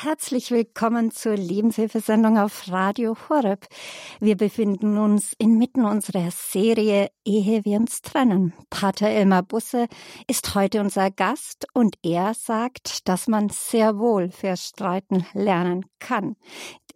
[0.00, 3.66] Herzlich willkommen zur Lebenshilfesendung auf Radio Horeb.
[4.20, 8.54] Wir befinden uns inmitten unserer Serie Ehe wir uns trennen.
[8.70, 9.86] Pater Elmar Busse
[10.26, 16.36] ist heute unser Gast und er sagt, dass man sehr wohl für Streiten lernen kann.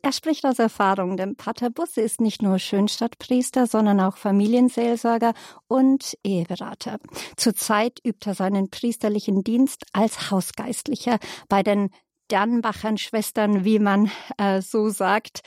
[0.03, 5.35] Er spricht aus Erfahrung, denn Pater Busse ist nicht nur Schönstadtpriester, sondern auch Familienseelsorger
[5.69, 6.99] und Eheberater.
[7.37, 11.19] Zurzeit übt er seinen priesterlichen Dienst als Hausgeistlicher
[11.49, 11.91] bei den
[12.31, 15.41] Dernbachern Schwestern, wie man äh, so sagt,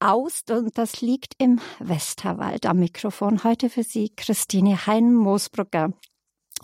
[0.00, 0.42] aus.
[0.50, 2.66] Und das liegt im Westerwald.
[2.66, 5.92] Am Mikrofon heute für Sie Christine Hein-Moosbrucker.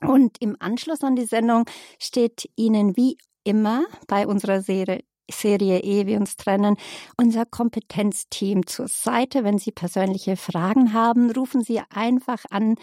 [0.00, 1.64] Und im Anschluss an die Sendung
[1.98, 6.76] steht Ihnen wie immer bei unserer Serie Serie Ehe wir uns trennen,
[7.18, 9.45] unser Kompetenzteam zur Seite.
[9.45, 12.76] Wenn Sie persönliche Fragen haben, rufen Sie einfach an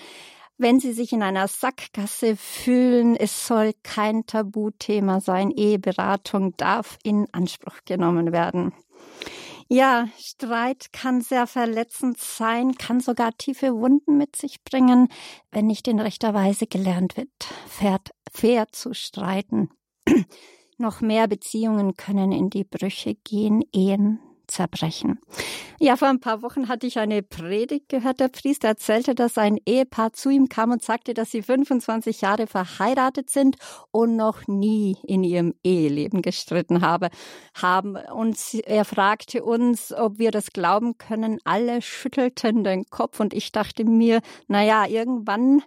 [0.57, 5.51] wenn Sie sich in einer Sackgasse fühlen, es soll kein Tabuthema sein.
[5.51, 8.73] Eheberatung darf in Anspruch genommen werden.
[9.67, 15.07] Ja, Streit kann sehr verletzend sein, kann sogar tiefe Wunden mit sich bringen,
[15.51, 17.31] wenn nicht in rechter Weise gelernt wird,
[17.67, 17.99] fair,
[18.31, 19.69] fair zu streiten.
[20.77, 25.19] Noch mehr Beziehungen können in die Brüche gehen, Ehen zerbrechen.
[25.79, 28.19] Ja, vor ein paar Wochen hatte ich eine Predigt gehört.
[28.19, 32.47] Der Priester erzählte, dass ein Ehepaar zu ihm kam und sagte, dass sie 25 Jahre
[32.47, 33.57] verheiratet sind
[33.91, 37.09] und noch nie in ihrem Eheleben gestritten habe,
[37.53, 37.97] haben.
[38.13, 41.39] Und er fragte uns, ob wir das glauben können.
[41.43, 45.61] Alle schüttelten den Kopf und ich dachte mir, na ja, irgendwann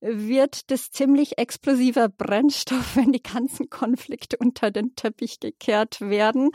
[0.00, 6.50] wird das ziemlich explosiver Brennstoff, wenn die ganzen Konflikte unter den Teppich gekehrt werden.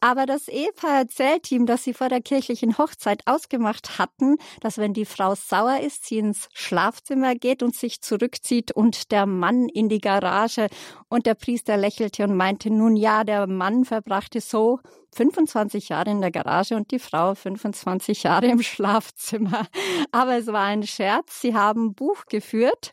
[0.00, 4.94] Aber das Ehepaar erzählt ihm, dass sie vor der kirchlichen Hochzeit ausgemacht hatten, dass wenn
[4.94, 9.88] die Frau sauer ist, sie ins Schlafzimmer geht und sich zurückzieht und der Mann in
[9.88, 10.68] die Garage.
[11.08, 14.80] Und der Priester lächelte und meinte, nun ja, der Mann verbrachte so
[15.14, 19.66] 25 Jahre in der Garage und die Frau 25 Jahre im Schlafzimmer.
[20.12, 21.40] Aber es war ein Scherz.
[21.40, 22.92] Sie haben Buch geführt.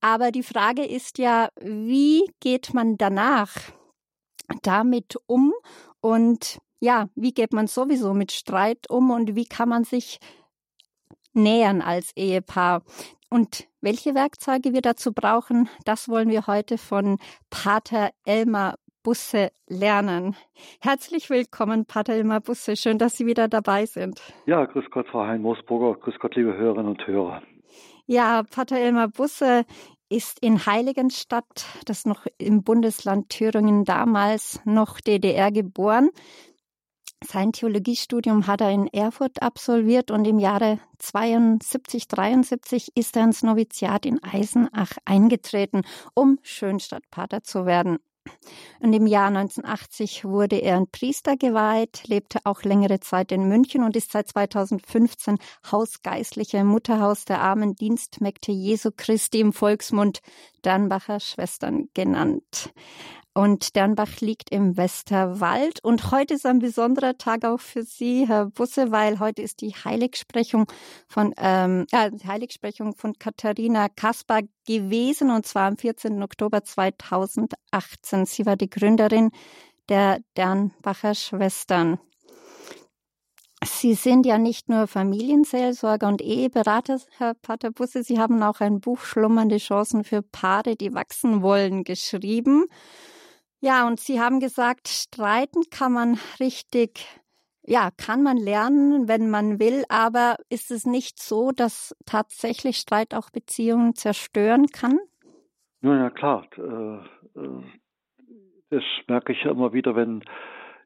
[0.00, 3.52] Aber die Frage ist ja, wie geht man danach
[4.62, 5.52] damit um?
[6.00, 10.18] Und ja, wie geht man sowieso mit Streit um und wie kann man sich
[11.32, 12.82] nähern als Ehepaar?
[13.28, 17.18] Und welche Werkzeuge wir dazu brauchen, das wollen wir heute von
[17.50, 20.34] Pater Elmar Busse lernen.
[20.80, 22.74] Herzlich willkommen, Pater Ilmar Busse.
[22.74, 24.20] Schön, dass Sie wieder dabei sind.
[24.46, 26.00] Ja, grüß Gott, Frau Hein-Moosburger.
[26.00, 27.40] Grüß Gott, liebe Hörerinnen und Hörer.
[28.06, 29.64] Ja, Pater Ilmar Busse
[30.08, 36.10] ist in Heiligenstadt, das noch im Bundesland Thüringen damals noch DDR geboren.
[37.22, 43.44] Sein Theologiestudium hat er in Erfurt absolviert und im Jahre 72, 73 ist er ins
[43.44, 45.82] Noviziat in Eisenach eingetreten,
[46.14, 47.98] um Schönstadtpater zu werden.
[48.80, 53.82] Und im Jahr 1980 wurde er ein Priester geweiht, lebte auch längere Zeit in München
[53.82, 55.38] und ist seit 2015
[55.70, 60.20] Hausgeistlicher im Mutterhaus der armen Dienstmägde Jesu Christi im Volksmund
[60.64, 62.72] Dernbacher Schwestern genannt.
[63.36, 65.84] Und Dernbach liegt im Westerwald.
[65.84, 69.74] Und heute ist ein besonderer Tag auch für Sie, Herr Busse, weil heute ist die
[69.74, 70.64] Heiligsprechung
[71.06, 76.22] von, ähm, äh, Heiligsprechung von Katharina Kaspar gewesen, und zwar am 14.
[76.22, 78.24] Oktober 2018.
[78.24, 79.32] Sie war die Gründerin
[79.90, 81.98] der Dernbacher Schwestern.
[83.62, 88.80] Sie sind ja nicht nur Familienseelsorger und Eheberater, Herr Pater Busse, Sie haben auch ein
[88.80, 92.64] Buch Schlummernde Chancen für Paare, die wachsen wollen, geschrieben.
[93.66, 97.04] Ja, und Sie haben gesagt, streiten kann man richtig,
[97.64, 103.12] ja, kann man lernen, wenn man will, aber ist es nicht so, dass tatsächlich Streit
[103.12, 105.00] auch Beziehungen zerstören kann?
[105.82, 106.46] Ja, ja klar.
[106.56, 107.62] Äh, äh,
[108.70, 110.22] das merke ich ja immer wieder, wenn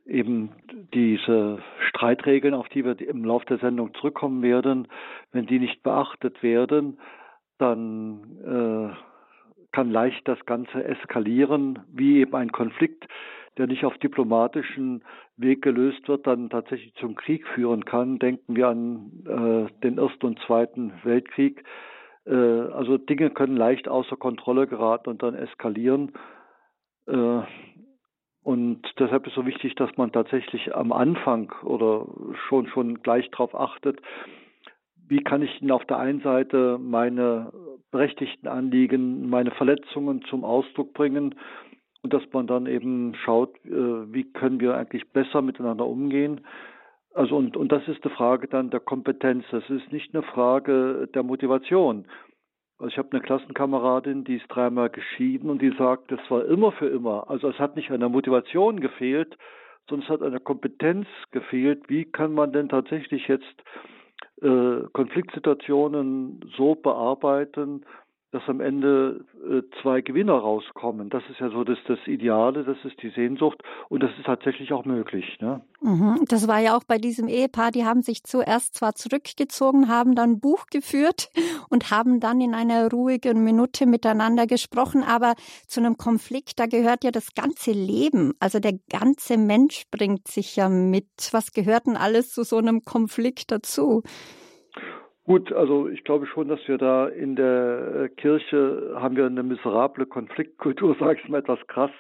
[0.07, 0.53] eben
[0.95, 4.89] diese Streitregeln, auf die wir im Laufe der Sendung zurückkommen werden,
[5.33, 6.99] wenn die nicht beachtet werden,
[7.59, 9.10] dann äh,
[9.73, 13.07] kann leicht das Ganze eskalieren, wie eben ein Konflikt,
[13.57, 15.03] der nicht auf diplomatischen
[15.37, 18.19] Weg gelöst wird, dann tatsächlich zum Krieg führen kann.
[18.19, 21.65] Denken wir an äh, den Ersten und Zweiten Weltkrieg.
[22.27, 26.13] Äh, also Dinge können leicht außer Kontrolle geraten und dann eskalieren.
[27.07, 27.43] Äh,
[28.43, 32.07] und deshalb ist so wichtig, dass man tatsächlich am Anfang oder
[32.49, 34.01] schon schon gleich darauf achtet,
[35.09, 37.53] wie kann ich denn auf der einen Seite meine
[37.91, 41.35] berechtigten Anliegen, meine Verletzungen zum Ausdruck bringen
[42.03, 46.43] und dass man dann eben schaut, äh, wie können wir eigentlich besser miteinander umgehen.
[47.15, 49.45] Also und, und das ist eine Frage dann der Kompetenz.
[49.51, 52.07] Das ist nicht eine Frage der Motivation.
[52.79, 56.73] Also ich habe eine Klassenkameradin, die ist dreimal geschieden und die sagt, das war immer
[56.73, 57.29] für immer.
[57.29, 59.37] Also es hat nicht an der Motivation gefehlt,
[59.89, 61.89] sondern es hat eine Kompetenz gefehlt.
[61.89, 63.63] Wie kann man denn tatsächlich jetzt
[64.93, 67.85] Konfliktsituationen so bearbeiten,
[68.33, 71.11] dass am Ende äh, zwei Gewinner rauskommen.
[71.11, 74.73] Das ist ja so das, das Ideale, das ist die Sehnsucht und das ist tatsächlich
[74.73, 75.39] auch möglich.
[75.41, 75.61] Ne?
[75.81, 76.25] Mhm.
[76.29, 80.39] Das war ja auch bei diesem Ehepaar, die haben sich zuerst zwar zurückgezogen, haben dann
[80.39, 81.31] Buch geführt
[81.71, 85.35] und haben dann in einer ruhigen Minute miteinander gesprochen, aber
[85.67, 90.57] zu einem Konflikt, da gehört ja das ganze Leben, also der ganze Mensch bringt sich
[90.57, 91.09] ja mit.
[91.33, 94.03] Was gehört denn alles zu so einem Konflikt dazu?
[95.31, 99.45] Gut, also ich glaube schon, dass wir da in der äh, Kirche haben wir eine
[99.45, 101.93] miserable Konfliktkultur, sage ich mal etwas krass.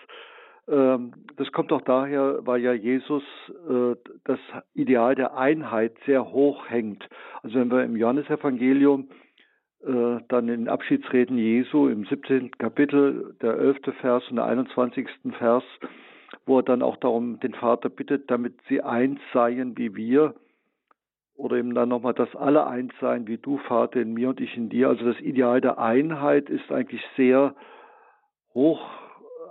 [0.66, 3.22] Ähm, das kommt auch daher, weil ja Jesus
[3.68, 3.94] äh,
[4.24, 4.40] das
[4.74, 7.08] Ideal der Einheit sehr hoch hängt.
[7.44, 9.08] Also wenn wir im Johannesevangelium
[9.84, 12.50] äh, dann in den Abschiedsreden Jesu im 17.
[12.58, 13.76] Kapitel, der 11.
[14.00, 15.06] Vers und der 21.
[15.38, 15.62] Vers,
[16.46, 20.34] wo er dann auch darum den Vater bittet, damit sie eins seien wie wir,
[21.40, 24.56] oder eben dann nochmal, dass alle eins sein, wie du, Vater, in mir und ich
[24.56, 24.88] in dir.
[24.88, 27.54] Also das Ideal der Einheit ist eigentlich sehr
[28.54, 28.80] hoch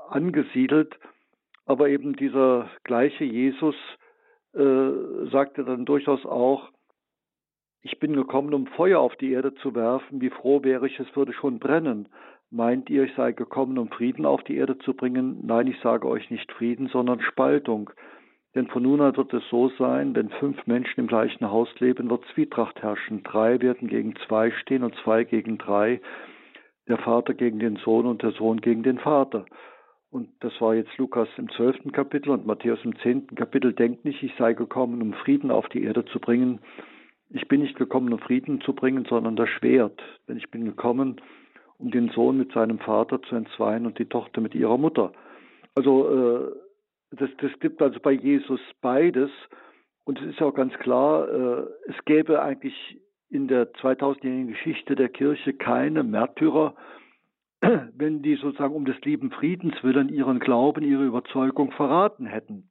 [0.10, 0.98] angesiedelt,
[1.66, 3.76] aber eben dieser gleiche Jesus
[4.54, 4.92] äh,
[5.32, 6.70] sagte dann durchaus auch,
[7.82, 11.16] ich bin gekommen, um Feuer auf die Erde zu werfen, wie froh wäre ich, es
[11.16, 12.10] würde schon brennen.
[12.52, 15.40] Meint ihr, ich sei gekommen, um Frieden auf die Erde zu bringen?
[15.46, 17.92] Nein, ich sage euch nicht Frieden, sondern Spaltung.
[18.60, 22.10] Denn von nun an wird es so sein, wenn fünf Menschen im gleichen Haus leben,
[22.10, 23.24] wird Zwietracht herrschen.
[23.24, 26.02] Drei werden gegen zwei stehen und zwei gegen drei.
[26.90, 29.46] Der Vater gegen den Sohn und der Sohn gegen den Vater.
[30.12, 33.72] Und das war jetzt Lukas im zwölften Kapitel und Matthäus im zehnten Kapitel.
[33.72, 36.60] Denkt nicht, ich sei gekommen, um Frieden auf die Erde zu bringen.
[37.30, 40.02] Ich bin nicht gekommen, um Frieden zu bringen, sondern das Schwert.
[40.28, 41.22] Denn ich bin gekommen,
[41.78, 45.14] um den Sohn mit seinem Vater zu entzweien und die Tochter mit ihrer Mutter.
[45.76, 46.69] Also äh,
[47.12, 49.32] das, das gibt also bei Jesus beides.
[50.06, 55.10] Und es ist auch ganz klar, äh, es gäbe eigentlich in der 2000-jährigen Geschichte der
[55.10, 56.76] Kirche keine Märtyrer,
[57.62, 62.70] wenn die sozusagen um des lieben Friedens willen ihren Glauben, ihre Überzeugung verraten hätten.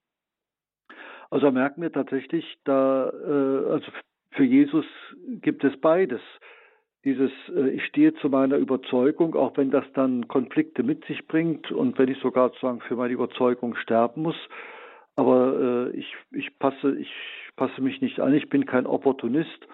[1.31, 3.87] Also merken wir tatsächlich, da, äh, also
[4.33, 4.87] für Jesus
[5.41, 6.21] gibt es beides
[7.09, 11.73] dieses, äh, ich stehe zu meiner Überzeugung, auch wenn das dann Konflikte mit sich bringt
[11.73, 14.37] und wenn ich sogar sozusagen für meine Überzeugung sterben muss.
[15.17, 17.11] Aber äh, ich, ich, passe, ich
[17.57, 19.67] passe mich nicht an, ich bin kein Opportunist.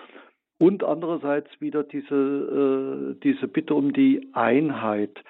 [0.59, 5.23] Und andererseits wieder diese, äh, diese Bitte um die Einheit.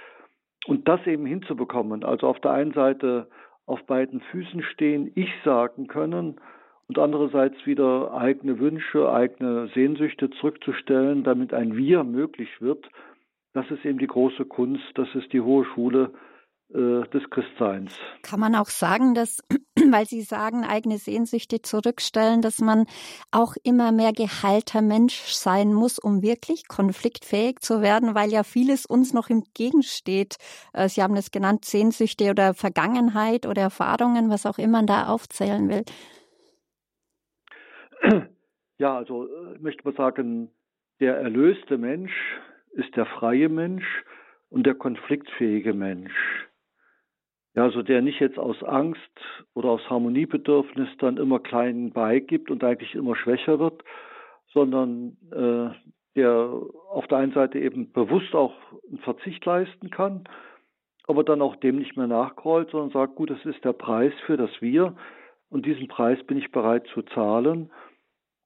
[0.67, 2.05] Und das eben hinzubekommen.
[2.05, 3.29] Also auf der einen Seite
[3.65, 6.39] auf beiden Füßen stehen, ich sagen können,
[6.89, 12.87] und andererseits wieder eigene Wünsche, eigene Sehnsüchte zurückzustellen, damit ein Wir möglich wird.
[13.53, 16.13] Das ist eben die große Kunst, das ist die hohe Schule
[16.75, 17.97] äh, des Christseins.
[18.23, 19.39] Kann man auch sagen, dass,
[19.91, 22.87] weil Sie sagen, eigene Sehnsüchte zurückstellen, dass man
[23.31, 28.87] auch immer mehr geheilter Mensch sein muss, um wirklich konfliktfähig zu werden, weil ja vieles
[28.87, 30.37] uns noch entgegensteht.
[30.73, 35.07] Äh, Sie haben es genannt, Sehnsüchte oder Vergangenheit oder Erfahrungen, was auch immer man da
[35.07, 35.85] aufzählen will.
[38.77, 40.51] Ja, also äh, möchte man sagen,
[40.99, 42.13] der erlöste Mensch
[42.73, 43.87] ist der freie Mensch
[44.51, 46.49] und der konfliktfähige Mensch.
[47.55, 49.01] Ja, also der nicht jetzt aus Angst
[49.55, 53.85] oder aus Harmoniebedürfnis dann immer klein beigibt und eigentlich immer schwächer wird,
[54.53, 55.71] sondern äh,
[56.17, 56.51] der
[56.91, 58.55] auf der einen Seite eben bewusst auch
[58.89, 60.25] einen Verzicht leisten kann,
[61.07, 64.37] aber dann auch dem nicht mehr nachkrollt, sondern sagt, gut, das ist der Preis für
[64.37, 64.97] das Wir
[65.49, 67.71] und diesen Preis bin ich bereit zu zahlen.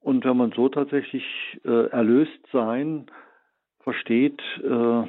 [0.00, 1.24] Und wenn man so tatsächlich
[1.64, 3.06] äh, erlöst sein
[3.80, 5.02] versteht, äh,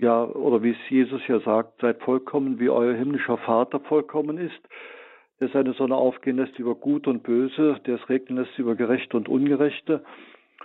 [0.00, 4.60] ja, oder wie es Jesus ja sagt, seid vollkommen, wie euer himmlischer Vater vollkommen ist,
[5.40, 9.16] der seine Sonne aufgehen lässt über Gut und Böse, der es regnen lässt über Gerechte
[9.16, 10.02] und Ungerechte.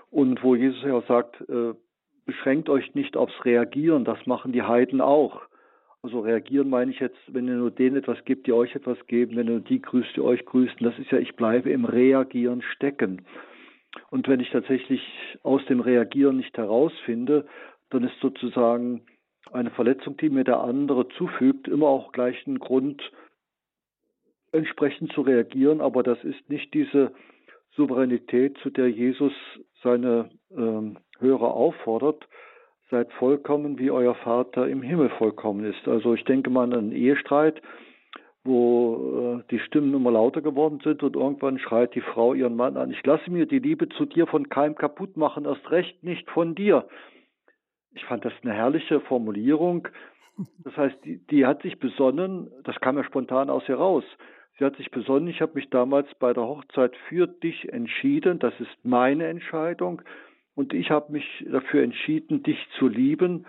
[0.10, 1.74] Und wo Jesus ja auch sagt, äh,
[2.26, 5.42] beschränkt euch nicht aufs Reagieren, das machen die Heiden auch.
[6.02, 9.38] Also reagieren meine ich jetzt, wenn ihr nur denen etwas gibt, die euch etwas geben,
[9.38, 10.78] wenn ihr nur die grüßt, die euch grüßen.
[10.82, 13.22] Das ist ja, ich bleibe im Reagieren stecken.
[14.10, 15.02] Und wenn ich tatsächlich
[15.44, 17.46] aus dem Reagieren nicht herausfinde,
[17.90, 19.06] dann ist sozusagen
[19.52, 23.02] eine Verletzung, die mir der andere zufügt, immer auch gleich ein Grund,
[24.52, 25.82] entsprechend zu reagieren.
[25.82, 27.12] Aber das ist nicht diese
[27.76, 29.34] Souveränität, zu der Jesus
[29.82, 32.28] seine ähm, Hörer auffordert,
[32.90, 35.88] seid vollkommen, wie euer Vater im Himmel vollkommen ist.
[35.88, 37.62] Also ich denke mal an einen Ehestreit,
[38.44, 42.78] wo äh, die Stimmen immer lauter geworden sind und irgendwann schreit die Frau ihren Mann
[42.78, 46.30] an, ich lasse mir die Liebe zu dir von keinem kaputt machen, erst recht nicht
[46.30, 46.88] von dir.
[47.94, 49.88] Ich fand das eine herrliche Formulierung.
[50.64, 54.04] Das heißt, die, die hat sich besonnen, das kam ja spontan aus ihr raus.
[54.58, 58.54] Sie hat sich besonnen, ich habe mich damals bei der Hochzeit für dich entschieden, das
[58.60, 60.02] ist meine Entscheidung
[60.56, 63.46] und ich habe mich dafür entschieden, dich zu lieben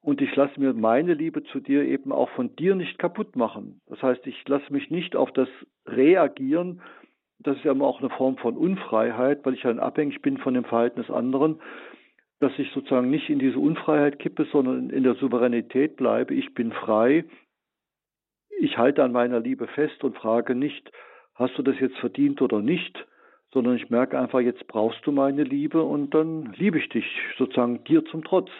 [0.00, 3.80] und ich lasse mir meine Liebe zu dir eben auch von dir nicht kaputt machen.
[3.86, 5.48] Das heißt, ich lasse mich nicht auf das
[5.86, 6.80] reagieren.
[7.40, 10.54] Das ist ja immer auch eine Form von Unfreiheit, weil ich dann abhängig bin von
[10.54, 11.60] dem Verhalten des anderen,
[12.40, 16.34] dass ich sozusagen nicht in diese Unfreiheit kippe, sondern in der Souveränität bleibe.
[16.34, 17.24] Ich bin frei.
[18.60, 20.90] Ich halte an meiner Liebe fest und frage nicht,
[21.34, 23.06] hast du das jetzt verdient oder nicht,
[23.52, 27.06] sondern ich merke einfach, jetzt brauchst du meine Liebe und dann liebe ich dich
[27.38, 28.50] sozusagen dir zum Trotz.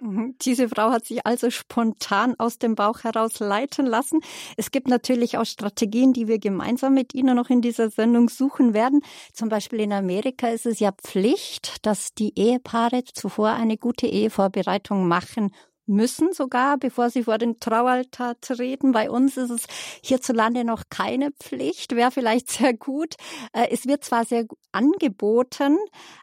[0.00, 0.36] Mhm.
[0.42, 4.20] Diese Frau hat sich also spontan aus dem Bauch heraus leiten lassen.
[4.56, 8.72] Es gibt natürlich auch Strategien, die wir gemeinsam mit Ihnen noch in dieser Sendung suchen
[8.72, 9.00] werden.
[9.32, 15.08] Zum Beispiel in Amerika ist es ja Pflicht, dass die Ehepaare zuvor eine gute Ehevorbereitung
[15.08, 15.50] machen
[15.86, 18.92] müssen sogar, bevor sie vor den Traualtar treten.
[18.92, 19.66] Bei uns ist es
[20.02, 23.14] hierzulande noch keine Pflicht, wäre vielleicht sehr gut.
[23.52, 25.78] Äh, es wird zwar sehr angeboten,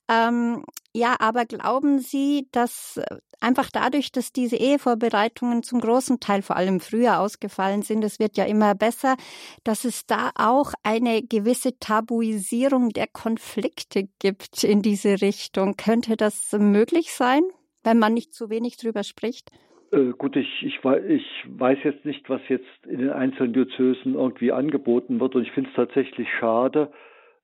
[0.10, 0.64] ähm,
[0.96, 6.56] ja, aber glauben Sie, dass äh, einfach dadurch, dass diese Ehevorbereitungen zum großen Teil vor
[6.56, 9.16] allem früher ausgefallen sind, es wird ja immer besser,
[9.64, 15.76] dass es da auch eine gewisse Tabuisierung der Konflikte gibt in diese Richtung?
[15.78, 17.44] Könnte das möglich sein?
[17.84, 19.52] Wenn man nicht zu wenig drüber spricht?
[19.92, 24.52] Äh, gut, ich, ich, ich weiß jetzt nicht, was jetzt in den einzelnen Diözesen irgendwie
[24.52, 26.92] angeboten wird und ich finde es tatsächlich schade,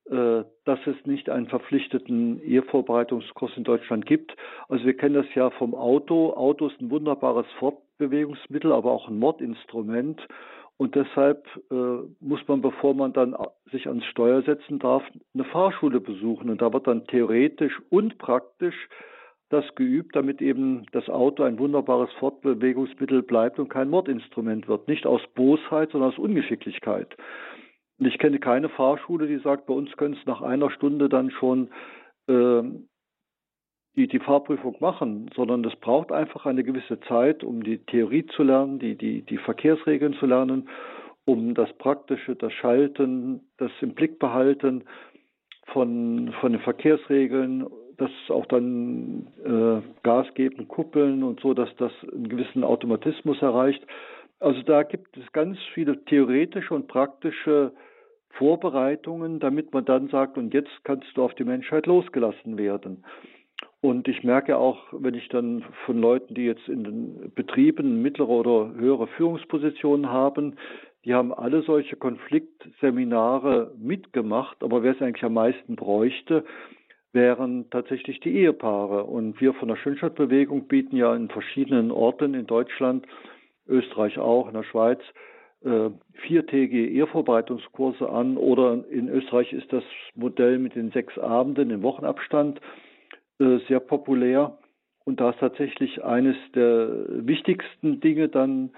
[0.10, 4.36] äh, dass es nicht einen verpflichteten Ehevorbereitungskurs in Deutschland gibt.
[4.68, 6.34] Also wir kennen das ja vom Auto.
[6.34, 10.28] Auto ist ein wunderbares Fortbewegungsmittel, aber auch ein Mordinstrument.
[10.78, 11.76] Und deshalb äh,
[12.22, 13.36] muss man, bevor man dann
[13.72, 15.04] sich ans Steuer setzen darf,
[15.36, 16.50] eine Fahrschule besuchen.
[16.50, 18.88] Und da wird dann theoretisch und praktisch
[19.50, 24.88] das geübt, damit eben das Auto ein wunderbares Fortbewegungsmittel bleibt und kein Mordinstrument wird.
[24.88, 27.16] Nicht aus Bosheit, sondern aus Ungeschicklichkeit.
[28.00, 31.32] Und ich kenne keine Fahrschule, die sagt, bei uns können es nach einer Stunde dann
[31.32, 31.70] schon
[32.28, 32.62] äh,
[33.96, 38.44] die, die Fahrprüfung machen, sondern es braucht einfach eine gewisse Zeit, um die Theorie zu
[38.44, 40.70] lernen, die, die, die Verkehrsregeln zu lernen,
[41.26, 44.86] um das Praktische, das Schalten, das im Blick behalten
[45.66, 47.68] von, von den Verkehrsregeln
[48.00, 53.86] das auch dann äh, Gas geben, kuppeln und so, dass das einen gewissen Automatismus erreicht.
[54.40, 57.74] Also da gibt es ganz viele theoretische und praktische
[58.32, 63.04] Vorbereitungen, damit man dann sagt, und jetzt kannst du auf die Menschheit losgelassen werden.
[63.82, 68.30] Und ich merke auch, wenn ich dann von Leuten, die jetzt in den Betrieben mittlere
[68.30, 70.56] oder höhere Führungspositionen haben,
[71.06, 76.44] die haben alle solche Konfliktseminare mitgemacht, aber wer es eigentlich am meisten bräuchte,
[77.12, 79.04] wären tatsächlich die Ehepaare.
[79.04, 83.08] Und wir von der Schönstadtbewegung bieten ja in verschiedenen Orten in Deutschland,
[83.68, 85.00] Österreich auch, in der Schweiz,
[85.62, 88.38] äh, viertägige Ehevorbereitungskurse an.
[88.38, 89.84] Oder in Österreich ist das
[90.16, 92.62] Modell mit den sechs Abenden im Wochenabstand
[93.40, 94.58] äh, sehr populär.
[95.06, 98.72] Und da ist tatsächlich eines der wichtigsten Dinge dann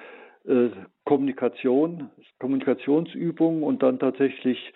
[0.46, 0.70] äh,
[1.04, 2.10] Kommunikation,
[2.40, 4.74] Kommunikationsübungen und dann tatsächlich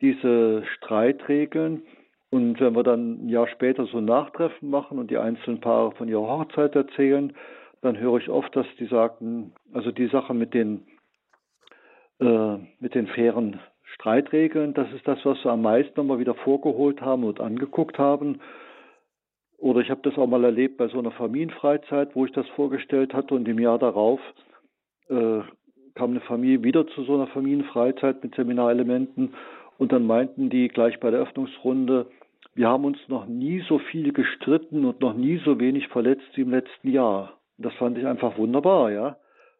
[0.00, 1.82] diese Streitregeln
[2.30, 5.92] und wenn wir dann ein Jahr später so ein Nachtreffen machen und die einzelnen Paare
[5.92, 7.32] von ihrer Hochzeit erzählen,
[7.80, 10.86] dann höre ich oft, dass die sagten, also die Sache mit den,
[12.20, 13.60] äh, mit den fairen
[13.94, 18.40] Streitregeln, das ist das, was wir am meisten nochmal wieder vorgeholt haben und angeguckt haben.
[19.56, 23.14] Oder ich habe das auch mal erlebt bei so einer Familienfreizeit, wo ich das vorgestellt
[23.14, 24.20] hatte und im Jahr darauf
[25.08, 25.40] äh,
[25.94, 29.34] kam eine Familie wieder zu so einer Familienfreizeit mit Seminarelementen
[29.78, 32.06] und dann meinten die gleich bei der Öffnungsrunde,
[32.54, 36.42] wir haben uns noch nie so viel gestritten und noch nie so wenig verletzt wie
[36.42, 37.38] im letzten Jahr.
[37.56, 39.16] Das fand ich einfach wunderbar, ja,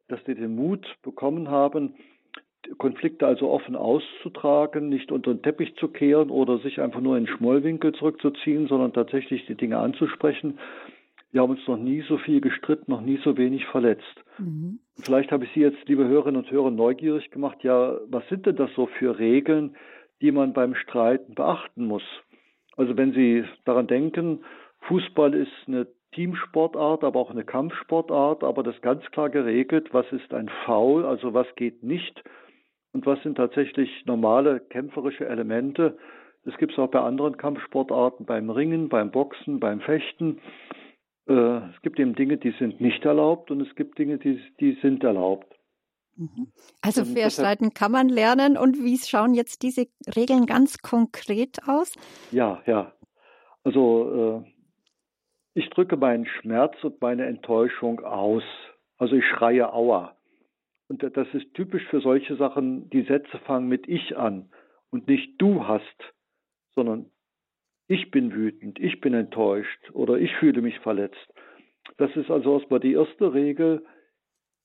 [0.09, 1.95] dass die den Mut bekommen haben,
[2.77, 7.25] Konflikte also offen auszutragen, nicht unter den Teppich zu kehren oder sich einfach nur in
[7.25, 10.59] den Schmollwinkel zurückzuziehen, sondern tatsächlich die Dinge anzusprechen.
[11.31, 14.25] Wir haben uns noch nie so viel gestritten, noch nie so wenig verletzt.
[14.39, 14.81] Mhm.
[14.97, 17.59] Vielleicht habe ich Sie jetzt, liebe Hörerinnen und Hörer, neugierig gemacht.
[17.63, 19.77] Ja, was sind denn das so für Regeln,
[20.21, 22.05] die man beim Streiten beachten muss?
[22.77, 24.45] Also wenn Sie daran denken,
[24.83, 30.33] Fußball ist eine Teamsportart, aber auch eine Kampfsportart, aber das ganz klar geregelt, was ist
[30.33, 32.23] ein Foul, also was geht nicht
[32.93, 35.99] und was sind tatsächlich normale kämpferische Elemente.
[36.45, 40.41] Das gibt es auch bei anderen Kampfsportarten, beim Ringen, beim Boxen, beim Fechten.
[41.29, 44.79] Äh, es gibt eben Dinge, die sind nicht erlaubt und es gibt Dinge, die, die
[44.81, 45.58] sind erlaubt.
[46.19, 46.49] Mhm.
[46.83, 51.95] Also Fairstreiten kann man lernen und wie schauen jetzt diese Regeln ganz konkret aus?
[52.33, 52.93] Ja, ja.
[53.63, 54.53] Also äh,
[55.55, 58.43] ich drücke meinen Schmerz und meine Enttäuschung aus.
[58.97, 60.17] Also ich schreie Aua.
[60.89, 64.51] Und das ist typisch für solche Sachen, die Sätze fangen mit ich an
[64.91, 66.15] und nicht du hast,
[66.75, 67.11] sondern
[67.87, 71.33] ich bin wütend, ich bin enttäuscht oder ich fühle mich verletzt.
[71.99, 73.85] Das ist also erstmal die erste Regel,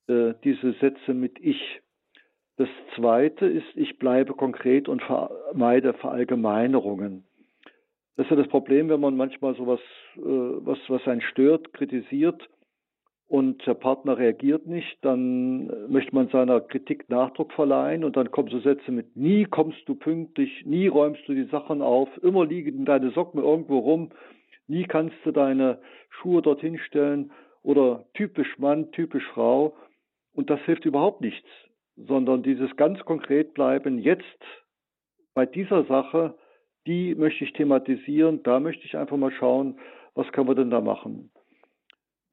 [0.08, 1.82] äh, diese Sätze mit ich.
[2.58, 7.24] Das zweite ist, ich bleibe konkret und vermeide Verallgemeinerungen.
[8.16, 9.80] Das ist ja das Problem, wenn man manchmal sowas,
[10.18, 12.48] äh, was, was einen stört, kritisiert
[13.28, 18.50] und der Partner reagiert nicht, dann möchte man seiner Kritik Nachdruck verleihen und dann kommen
[18.50, 22.86] so Sätze mit nie kommst du pünktlich, nie räumst du die Sachen auf, immer liegen
[22.86, 24.12] deine Socken irgendwo rum,
[24.68, 25.80] nie kannst du deine
[26.10, 27.32] Schuhe dorthin stellen
[27.64, 29.76] oder typisch Mann, typisch Frau
[30.34, 31.48] und das hilft überhaupt nichts,
[31.96, 34.24] sondern dieses ganz konkret bleiben jetzt
[35.34, 36.36] bei dieser Sache
[36.88, 39.80] die möchte ich thematisieren, da möchte ich einfach mal schauen,
[40.16, 41.32] was können wir denn da machen.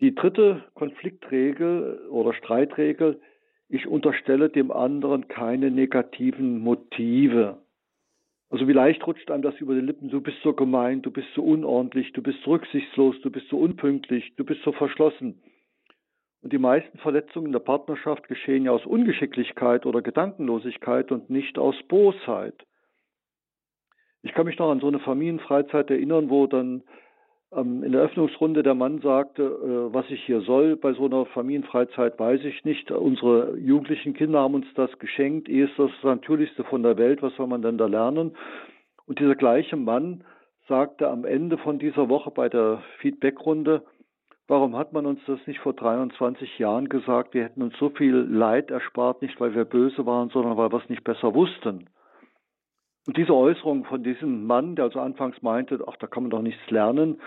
[0.01, 3.21] Die dritte Konfliktregel oder Streitregel,
[3.69, 7.59] ich unterstelle dem anderen keine negativen Motive.
[8.49, 11.29] Also wie leicht rutscht einem das über die Lippen, du bist so gemein, du bist
[11.35, 15.41] so unordentlich, du bist rücksichtslos, du bist so unpünktlich, du bist so verschlossen.
[16.43, 21.59] Und die meisten Verletzungen in der Partnerschaft geschehen ja aus Ungeschicklichkeit oder Gedankenlosigkeit und nicht
[21.59, 22.55] aus Bosheit.
[24.23, 26.83] Ich kann mich noch an so eine Familienfreizeit erinnern, wo dann
[27.53, 30.77] ähm, in der Öffnungsrunde der Mann sagte, äh, was ich hier soll.
[30.77, 32.91] Bei so einer Familienfreizeit weiß ich nicht.
[32.91, 35.49] Unsere jugendlichen Kinder haben uns das geschenkt.
[35.49, 37.23] Eh ist das Natürlichste von der Welt.
[37.23, 38.37] Was soll man denn da lernen?
[39.07, 40.25] Und dieser gleiche Mann
[40.69, 43.83] sagte am Ende von dieser Woche bei der Feedbackrunde,
[44.51, 47.35] warum hat man uns das nicht vor 23 Jahren gesagt?
[47.35, 50.83] Wir hätten uns so viel Leid erspart, nicht weil wir böse waren, sondern weil wir
[50.83, 51.89] es nicht besser wussten.
[53.07, 56.43] Und diese Äußerung von diesem Mann, der also anfangs meinte, ach, da kann man doch
[56.43, 57.21] nichts lernen,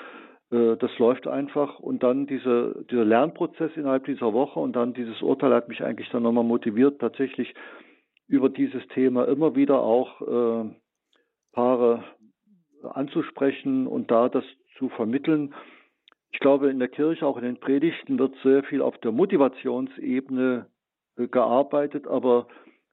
[0.51, 1.79] äh, das läuft einfach.
[1.79, 6.09] Und dann diese, dieser Lernprozess innerhalb dieser Woche und dann dieses Urteil hat mich eigentlich
[6.09, 7.53] dann nochmal motiviert, tatsächlich
[8.27, 10.69] über dieses Thema immer wieder auch äh,
[11.53, 12.03] Paare
[12.83, 14.43] anzusprechen und da das
[14.77, 15.53] zu vermitteln.
[16.33, 20.65] Ich glaube, in der Kirche, auch in den Predigten, wird sehr viel auf der Motivationsebene
[21.17, 22.47] äh, gearbeitet, aber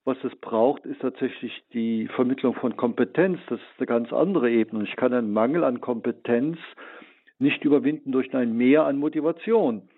[0.04, 3.38] was es braucht, ist tatsächlich die Vermittlung von Kompetenz.
[3.48, 4.84] Das ist eine ganz andere Ebene.
[4.84, 6.58] Ich kann einen Mangel an Kompetenz
[7.38, 9.88] nicht überwinden durch ein Mehr an Motivation.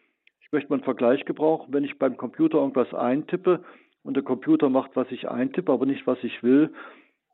[0.40, 3.64] Ich möchte mal einen Vergleich gebrauchen, wenn ich beim Computer irgendwas eintippe
[4.02, 6.72] und der Computer macht, was ich eintippe, aber nicht, was ich will,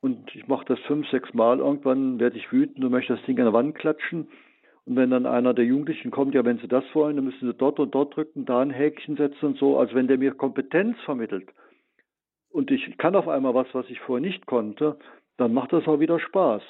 [0.01, 3.39] und ich mache das fünf, sechs Mal, irgendwann werde ich wütend und möchte das Ding
[3.39, 4.29] an der Wand klatschen.
[4.89, 7.53] Und wenn dann einer der Jugendlichen kommt, ja, wenn sie das wollen, dann müssen sie
[7.53, 9.79] dort und dort drücken, da ein Häkchen setzen und so.
[9.79, 11.51] Also wenn der mir Kompetenz vermittelt,
[12.51, 14.99] und ich kann auf einmal was, was ich vorher nicht konnte,
[15.37, 16.63] dann macht das auch wieder Spaß.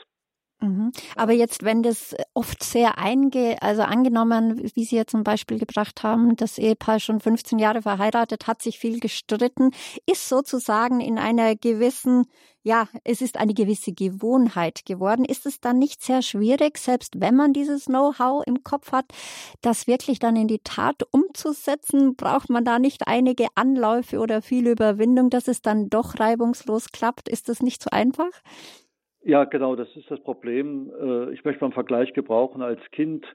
[0.60, 0.90] Mhm.
[1.14, 6.02] Aber jetzt, wenn das oft sehr einge, also angenommen, wie Sie ja zum Beispiel gebracht
[6.02, 9.70] haben, das Ehepaar schon 15 Jahre verheiratet, hat sich viel gestritten,
[10.06, 12.24] ist sozusagen in einer gewissen,
[12.64, 15.24] ja, es ist eine gewisse Gewohnheit geworden.
[15.24, 19.06] Ist es dann nicht sehr schwierig, selbst wenn man dieses Know-how im Kopf hat,
[19.62, 22.16] das wirklich dann in die Tat umzusetzen?
[22.16, 27.28] Braucht man da nicht einige Anläufe oder viel Überwindung, dass es dann doch reibungslos klappt?
[27.28, 28.30] Ist das nicht so einfach?
[29.28, 30.90] Ja, genau, das ist das Problem.
[30.98, 32.62] Äh, ich möchte mal einen Vergleich gebrauchen.
[32.62, 33.26] Als Kind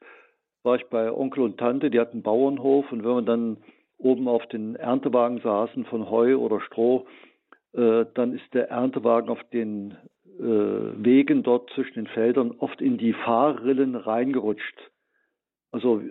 [0.63, 3.57] war ich bei Onkel und Tante, die hatten einen Bauernhof und wenn wir dann
[3.99, 7.05] oben auf den Erntewagen saßen von Heu oder Stroh,
[7.73, 9.91] äh, dann ist der Erntewagen auf den
[10.39, 14.89] äh, Wegen dort zwischen den Feldern oft in die Fahrrillen reingerutscht.
[15.71, 16.01] Also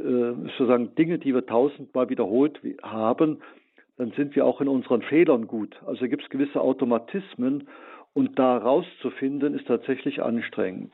[0.59, 3.43] sozusagen Dinge, die wir tausendmal wiederholt haben,
[3.97, 5.81] dann sind wir auch in unseren Fehlern gut.
[5.87, 7.69] Also gibt es gewisse Automatismen
[8.15, 10.93] und da rauszufinden, ist tatsächlich anstrengend.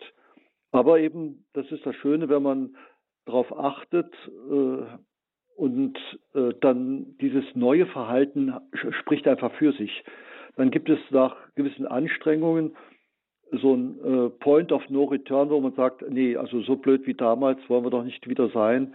[0.71, 2.77] Aber eben, das ist das Schöne, wenn man
[3.25, 4.13] darauf achtet
[4.51, 4.85] äh,
[5.57, 5.99] und
[6.35, 8.55] äh, dann dieses neue Verhalten
[9.01, 10.05] spricht einfach für sich.
[10.57, 12.77] Dann gibt es nach gewissen Anstrengungen
[13.53, 17.15] so ein äh, Point of No Return, wo man sagt, nee, also so blöd wie
[17.15, 18.95] damals wollen wir doch nicht wieder sein.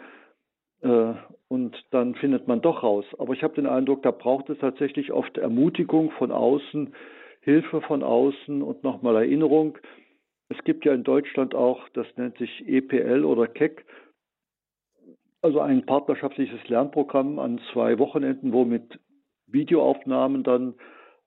[0.82, 1.14] Äh,
[1.48, 3.06] und dann findet man doch raus.
[3.18, 6.94] Aber ich habe den Eindruck, da braucht es tatsächlich oft Ermutigung von außen,
[7.44, 9.78] Hilfe von außen und nochmal Erinnerung.
[10.50, 13.86] Es gibt ja in Deutschland auch, das nennt sich EPL oder KEC,
[15.42, 19.00] also ein partnerschaftliches Lernprogramm an zwei Wochenenden, wo mit
[19.48, 20.76] Videoaufnahmen dann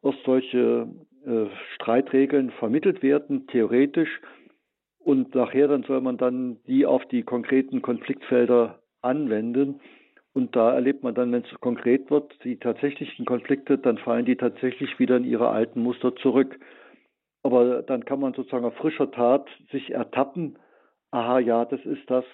[0.02, 0.88] erst solche
[1.26, 4.20] äh, Streitregeln vermittelt werden, theoretisch.
[4.98, 9.80] Und nachher dann soll man dann die auf die konkreten Konfliktfelder anwenden.
[10.36, 14.36] Und da erlebt man dann, wenn es konkret wird, die tatsächlichen Konflikte, dann fallen die
[14.36, 16.58] tatsächlich wieder in ihre alten Muster zurück.
[17.42, 20.58] Aber dann kann man sozusagen auf frischer Tat sich ertappen,
[21.10, 22.26] aha, ja, das ist das.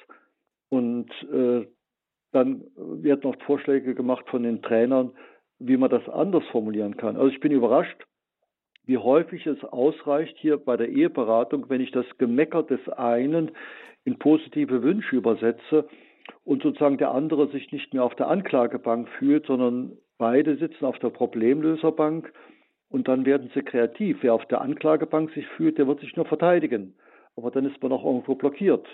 [0.68, 1.64] Und äh,
[2.32, 5.12] dann werden noch Vorschläge gemacht von den Trainern,
[5.60, 7.14] wie man das anders formulieren kann.
[7.14, 8.04] Also ich bin überrascht,
[8.84, 13.52] wie häufig es ausreicht hier bei der Eheberatung, wenn ich das Gemecker des einen
[14.04, 15.86] in positive Wünsche übersetze
[16.44, 20.98] und sozusagen der andere sich nicht mehr auf der Anklagebank fühlt, sondern beide sitzen auf
[20.98, 22.32] der Problemlöserbank
[22.88, 24.18] und dann werden sie kreativ.
[24.20, 26.94] Wer auf der Anklagebank sich fühlt, der wird sich nur verteidigen.
[27.36, 28.86] Aber dann ist man auch irgendwo blockiert.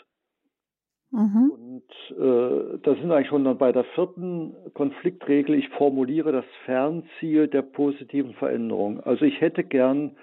[1.11, 1.51] Mhm.
[1.51, 5.55] Und äh, da sind wir eigentlich schon dann bei der vierten Konfliktregel.
[5.55, 9.01] Ich formuliere das Fernziel der positiven Veränderung.
[9.01, 10.17] Also ich hätte gern,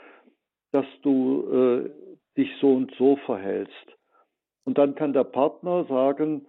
[0.72, 1.90] dass du äh,
[2.38, 3.98] dich so und so verhältst.
[4.64, 6.46] Und dann kann der Partner sagen,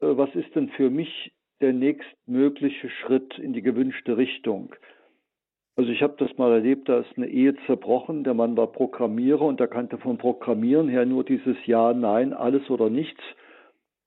[0.00, 4.74] was ist denn für mich der nächstmögliche Schritt in die gewünschte Richtung?
[5.76, 9.42] Also ich habe das mal erlebt, da ist eine Ehe zerbrochen, der Mann war Programmierer
[9.42, 13.20] und er kannte vom Programmieren her nur dieses Ja, Nein, alles oder nichts.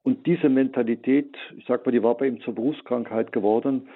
[0.04, 3.88] Und diese Mentalität, ich sag mal, die war bei ihm zur Berufskrankheit geworden.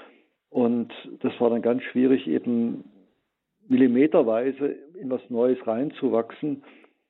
[0.49, 2.85] Und das war dann ganz schwierig, eben
[3.67, 6.63] millimeterweise in was Neues reinzuwachsen.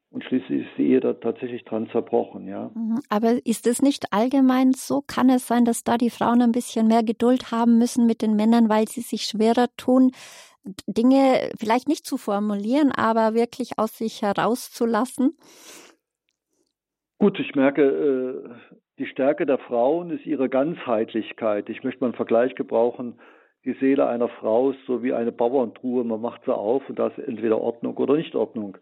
[0.10, 2.72] Und schließlich ist die Ehe da tatsächlich dran zerbrochen, ja.
[2.74, 3.00] Mhm.
[3.10, 5.02] Aber ist es nicht allgemein so?
[5.06, 8.36] Kann es sein, dass da die Frauen ein bisschen mehr Geduld haben müssen mit den
[8.36, 10.12] Männern, weil sie sich schwerer tun,
[10.88, 15.38] Dinge vielleicht nicht zu formulieren, aber wirklich aus sich herauszulassen?
[17.20, 21.70] Gut, ich merke, äh, die Stärke der Frauen ist ihre Ganzheitlichkeit.
[21.70, 23.20] Ich möchte mal einen Vergleich gebrauchen.
[23.66, 26.04] Die Seele einer Frau ist so wie eine Bauerntruhe.
[26.04, 28.78] Man macht sie auf und da ist entweder Ordnung oder Nichtordnung.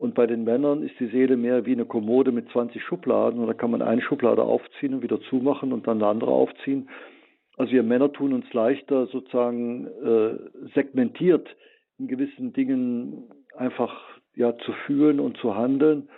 [0.00, 3.38] Und bei den Männern ist die Seele mehr wie eine Kommode mit 20 Schubladen.
[3.38, 6.88] Und da kann man eine Schublade aufziehen und wieder zumachen und dann eine andere aufziehen.
[7.58, 10.38] Also wir Männer tun uns leichter sozusagen äh,
[10.74, 11.54] segmentiert
[11.98, 13.94] in gewissen Dingen einfach
[14.34, 16.08] ja zu fühlen und zu handeln.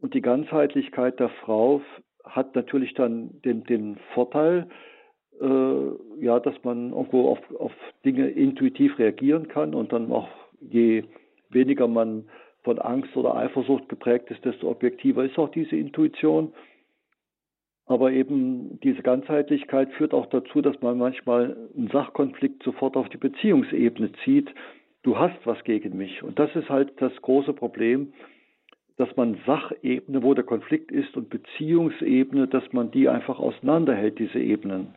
[0.00, 1.82] Und die Ganzheitlichkeit der Frau
[2.24, 4.68] hat natürlich dann den, den Vorteil,
[5.38, 7.72] äh, ja, dass man irgendwo auf, auf
[8.06, 11.04] Dinge intuitiv reagieren kann und dann auch je
[11.50, 12.24] weniger man
[12.62, 16.52] von Angst oder Eifersucht geprägt ist, desto objektiver ist auch diese Intuition.
[17.86, 23.16] Aber eben diese Ganzheitlichkeit führt auch dazu, dass man manchmal einen Sachkonflikt sofort auf die
[23.16, 24.48] Beziehungsebene zieht.
[25.02, 26.22] Du hast was gegen mich.
[26.22, 28.12] Und das ist halt das große Problem,
[28.96, 34.38] dass man Sachebene, wo der Konflikt ist, und Beziehungsebene, dass man die einfach auseinanderhält, diese
[34.38, 34.94] Ebenen.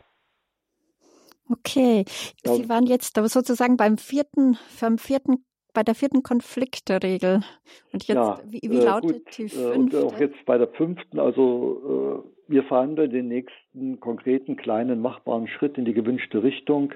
[1.49, 2.05] Okay,
[2.43, 7.41] Sie waren jetzt sozusagen beim vierten, beim vierten, bei der vierten Konfliktregel.
[7.93, 9.73] Und jetzt, ja, wie, wie äh, lautet gut, die fünfte?
[9.73, 15.01] Äh, und auch jetzt bei der fünften, also äh, wir verhandeln den nächsten konkreten, kleinen,
[15.01, 16.93] machbaren Schritt in die gewünschte Richtung,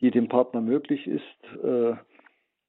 [0.00, 1.64] die dem Partner möglich ist.
[1.64, 1.94] Äh,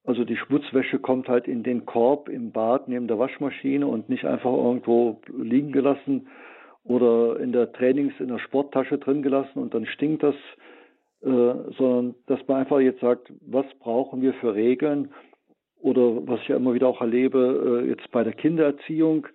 [0.04, 4.24] also die Schmutzwäsche kommt halt in den Korb im Bad neben der Waschmaschine und nicht
[4.24, 6.28] einfach irgendwo liegen gelassen
[6.84, 10.36] oder in der Trainings, in der Sporttasche drin gelassen und dann stinkt das,
[11.20, 15.12] sondern dass man einfach jetzt sagt, was brauchen wir für Regeln
[15.80, 19.26] oder was ich ja immer wieder auch erlebe, äh, jetzt bei der Kindererziehung,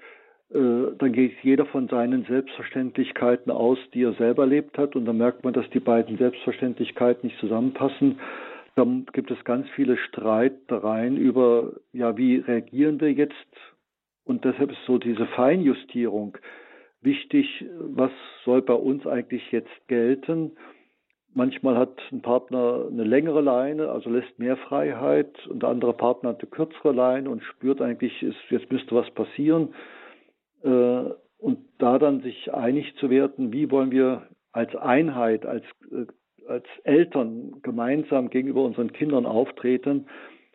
[0.52, 5.18] äh, dann geht jeder von seinen Selbstverständlichkeiten aus, die er selber erlebt hat und dann
[5.18, 8.20] merkt man, dass die beiden Selbstverständlichkeiten nicht zusammenpassen
[8.76, 13.36] da gibt es ganz viele Streitereien über, ja, wie reagieren wir jetzt?
[14.24, 16.38] Und deshalb ist so diese Feinjustierung
[17.02, 17.66] wichtig.
[17.80, 18.12] Was
[18.46, 20.54] soll bei uns eigentlich jetzt gelten?
[21.34, 26.30] Manchmal hat ein Partner eine längere Leine, also lässt mehr Freiheit, und der andere Partner
[26.30, 29.74] hat eine kürzere Leine und spürt eigentlich, ist, jetzt müsste was passieren.
[30.64, 31.04] Äh,
[31.38, 36.06] und da dann sich einig zu werden, wie wollen wir als Einheit, als äh,
[36.48, 40.08] als Eltern gemeinsam gegenüber unseren Kindern auftreten,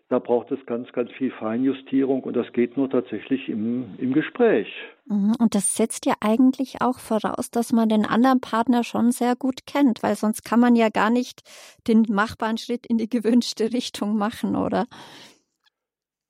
[0.09, 4.69] da braucht es ganz, ganz viel Feinjustierung und das geht nur tatsächlich im, im Gespräch.
[5.07, 5.35] Mhm.
[5.38, 9.66] Und das setzt ja eigentlich auch voraus, dass man den anderen Partner schon sehr gut
[9.66, 11.42] kennt, weil sonst kann man ja gar nicht
[11.87, 14.87] den machbaren Schritt in die gewünschte Richtung machen, oder?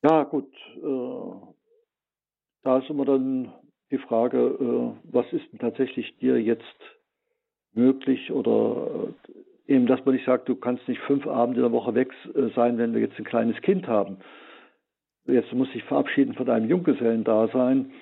[0.02, 0.52] Ja, gut.
[0.76, 1.46] Äh,
[2.62, 3.52] da ist immer dann
[3.90, 6.62] die Frage, äh, was ist denn tatsächlich dir jetzt
[7.72, 9.14] möglich oder
[9.66, 12.48] eben, dass man nicht sagt, du kannst nicht fünf Abende in der Woche weg äh,
[12.54, 14.18] sein, wenn wir jetzt ein kleines Kind haben.
[15.26, 17.92] Jetzt musst du dich verabschieden von deinem Junggesellendasein.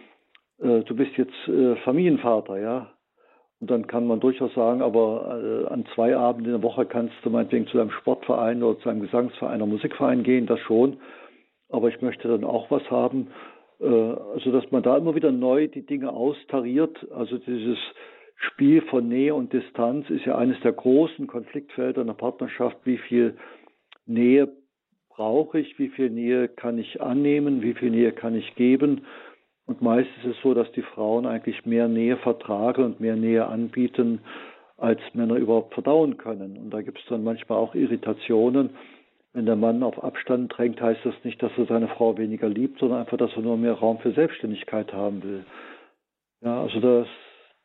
[0.65, 2.91] Äh, du bist jetzt äh, Familienvater, ja.
[3.61, 7.31] Und dann kann man durchaus sagen, aber an zwei Abenden in der Woche kannst du
[7.31, 10.99] meinetwegen zu einem Sportverein oder zu einem Gesangsverein oder Musikverein gehen, das schon.
[11.71, 13.29] Aber ich möchte dann auch was haben.
[13.81, 17.07] Also, dass man da immer wieder neu die Dinge austariert.
[17.13, 17.79] Also dieses
[18.37, 22.77] Spiel von Nähe und Distanz ist ja eines der großen Konfliktfelder in der Partnerschaft.
[22.85, 23.39] Wie viel
[24.05, 24.53] Nähe
[25.09, 25.79] brauche ich?
[25.79, 27.63] Wie viel Nähe kann ich annehmen?
[27.63, 29.07] Wie viel Nähe kann ich geben?
[29.67, 33.47] Und meist ist es so, dass die Frauen eigentlich mehr Nähe vertragen und mehr Nähe
[33.47, 34.21] anbieten,
[34.77, 36.59] als Männer überhaupt verdauen können.
[36.59, 38.71] Und da gibt es dann manchmal auch Irritationen.
[39.33, 42.79] Wenn der Mann auf Abstand drängt, heißt das nicht, dass er seine Frau weniger liebt,
[42.79, 45.45] sondern einfach, dass er nur mehr Raum für Selbstständigkeit haben will.
[46.43, 47.09] Ja, also das,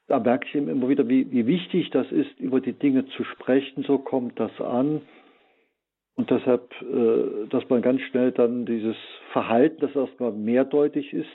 [0.07, 3.83] da merke ich immer wieder, wie, wie wichtig das ist, über die Dinge zu sprechen.
[3.83, 5.01] So kommt das an.
[6.15, 8.95] Und deshalb, äh, dass man ganz schnell dann dieses
[9.31, 11.29] Verhalten, das erstmal mehrdeutig ist,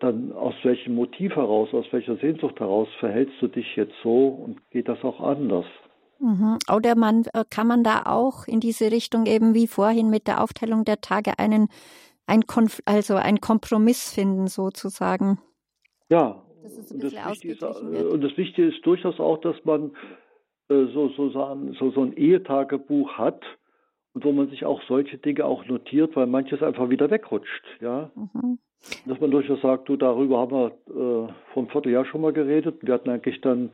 [0.00, 4.70] dann aus welchem Motiv heraus, aus welcher Sehnsucht heraus verhältst du dich jetzt so und
[4.70, 5.66] geht das auch anders?
[6.18, 6.58] Mhm.
[6.74, 10.42] Oder man äh, kann man da auch in diese Richtung eben wie vorhin mit der
[10.42, 11.68] Aufteilung der Tage einen
[12.26, 15.38] ein Konf also einen Kompromiss finden sozusagen.
[16.08, 16.42] Ja.
[16.62, 19.90] Das ist ein und, das ist, und das Wichtige ist durchaus auch, dass man
[20.70, 23.42] äh, so, so, so, so ein Ehetagebuch hat
[24.14, 27.64] und wo man sich auch solche Dinge auch notiert, weil manches einfach wieder wegrutscht.
[27.80, 28.10] Ja.
[28.14, 28.58] Mhm.
[29.06, 32.76] Dass man durchaus sagt, du, darüber haben wir äh, vor einem Vierteljahr schon mal geredet.
[32.82, 33.70] Wir hatten eigentlich dann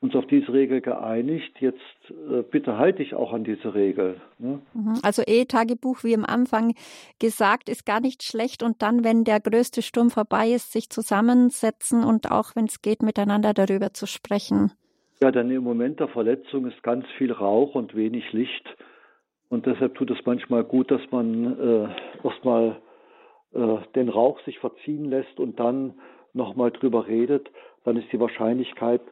[0.00, 1.52] uns auf diese Regel geeinigt.
[1.60, 4.20] Jetzt äh, bitte halte ich auch an diese Regel.
[4.38, 4.60] Ne?
[4.72, 4.94] Mhm.
[5.02, 6.74] Also Ehetagebuch, wie am Anfang
[7.18, 8.62] gesagt, ist gar nicht schlecht.
[8.62, 13.02] Und dann, wenn der größte Sturm vorbei ist, sich zusammensetzen und auch, wenn es geht,
[13.02, 14.72] miteinander darüber zu sprechen.
[15.20, 18.64] Ja, denn im Moment der Verletzung ist ganz viel Rauch und wenig Licht.
[19.52, 22.80] Und deshalb tut es manchmal gut, dass man äh, erstmal
[23.52, 25.92] äh, den Rauch sich verziehen lässt und dann
[26.32, 27.50] nochmal drüber redet,
[27.84, 29.02] dann ist die Wahrscheinlichkeit,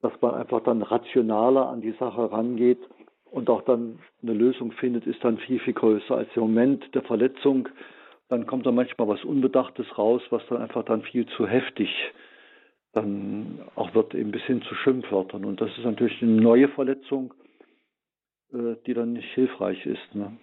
[0.00, 2.78] dass man einfach dann rationaler an die Sache rangeht
[3.30, 7.02] und auch dann eine Lösung findet, ist dann viel, viel größer als im Moment der
[7.02, 7.68] Verletzung.
[8.30, 11.90] Dann kommt da manchmal was Unbedachtes raus, was dann einfach dann viel zu heftig
[12.92, 15.44] dann auch wird eben bis hin zu Schimpfwörtern.
[15.44, 17.32] Und das ist natürlich eine neue Verletzung,
[18.52, 20.14] die dann nicht hilfreich ist.
[20.14, 20.36] Ne?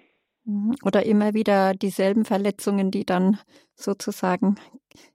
[0.46, 0.76] Mhm.
[0.84, 3.38] Oder immer wieder dieselben Verletzungen, die dann
[3.76, 4.56] sozusagen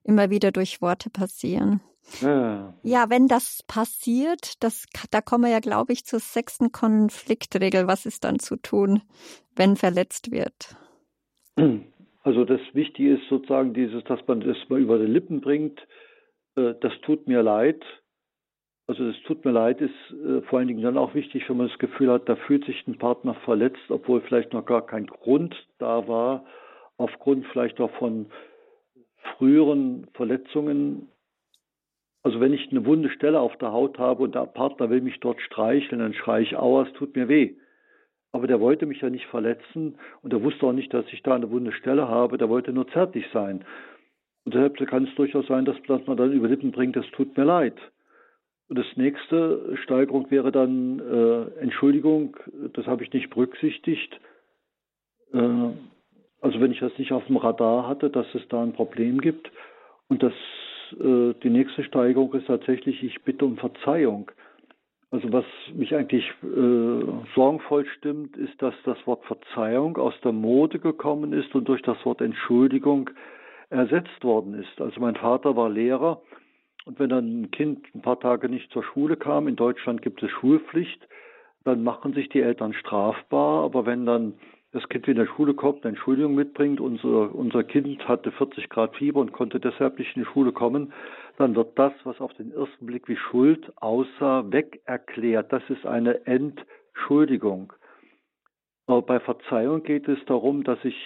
[0.04, 1.80] immer wieder durch Worte passieren.
[2.20, 7.86] Ja, ja wenn das passiert, das, da kommen wir ja, glaube ich, zur sechsten Konfliktregel.
[7.86, 9.02] Was ist dann zu tun,
[9.56, 10.76] wenn verletzt wird?
[12.24, 15.80] Also das Wichtige ist sozusagen dieses, dass man das mal über die Lippen bringt.
[16.54, 17.82] Äh, das tut mir leid.
[18.92, 21.68] Also das tut mir leid ist äh, vor allen Dingen dann auch wichtig, wenn man
[21.68, 25.56] das Gefühl hat, da fühlt sich ein Partner verletzt, obwohl vielleicht noch gar kein Grund
[25.78, 26.44] da war,
[26.98, 28.26] aufgrund vielleicht auch von
[29.38, 31.08] früheren Verletzungen.
[32.22, 35.18] Also wenn ich eine wunde Stelle auf der Haut habe und der Partner will mich
[35.20, 37.54] dort streicheln, dann schreie ich, aua, es tut mir weh.
[38.30, 41.34] Aber der wollte mich ja nicht verletzen und er wusste auch nicht, dass ich da
[41.34, 43.64] eine wunde Stelle habe, der wollte nur zärtlich sein.
[44.44, 47.34] Und deshalb kann es durchaus sein, dass, dass man dann über Lippen bringt, es tut
[47.38, 47.91] mir leid.
[48.72, 52.38] Und das nächste Steigerung wäre dann äh, Entschuldigung,
[52.72, 54.18] das habe ich nicht berücksichtigt.
[55.34, 55.38] Äh,
[56.40, 59.52] also wenn ich das nicht auf dem Radar hatte, dass es da ein Problem gibt.
[60.08, 60.32] Und das,
[60.92, 64.30] äh, die nächste Steigerung ist tatsächlich, ich bitte um Verzeihung.
[65.10, 67.04] Also was mich eigentlich äh,
[67.34, 72.02] sorgenvoll stimmt, ist, dass das Wort Verzeihung aus der Mode gekommen ist und durch das
[72.06, 73.10] Wort Entschuldigung
[73.68, 74.80] ersetzt worden ist.
[74.80, 76.22] Also mein Vater war Lehrer
[76.84, 80.22] und wenn dann ein Kind ein paar Tage nicht zur Schule kam, in Deutschland gibt
[80.22, 81.06] es Schulpflicht,
[81.64, 84.34] dann machen sich die Eltern strafbar, aber wenn dann
[84.72, 88.96] das Kind in der Schule kommt, eine Entschuldigung mitbringt, unser, unser Kind hatte 40 Grad
[88.96, 90.92] Fieber und konnte deshalb nicht in die Schule kommen,
[91.36, 95.52] dann wird das, was auf den ersten Blick wie Schuld aussah, weg erklärt.
[95.52, 97.72] Das ist eine Entschuldigung.
[98.86, 100.96] Aber bei Verzeihung geht es darum, dass ich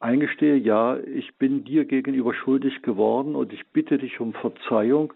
[0.00, 5.12] eingestehe, ja, ich bin dir gegenüber schuldig geworden und ich bitte dich um Verzeihung.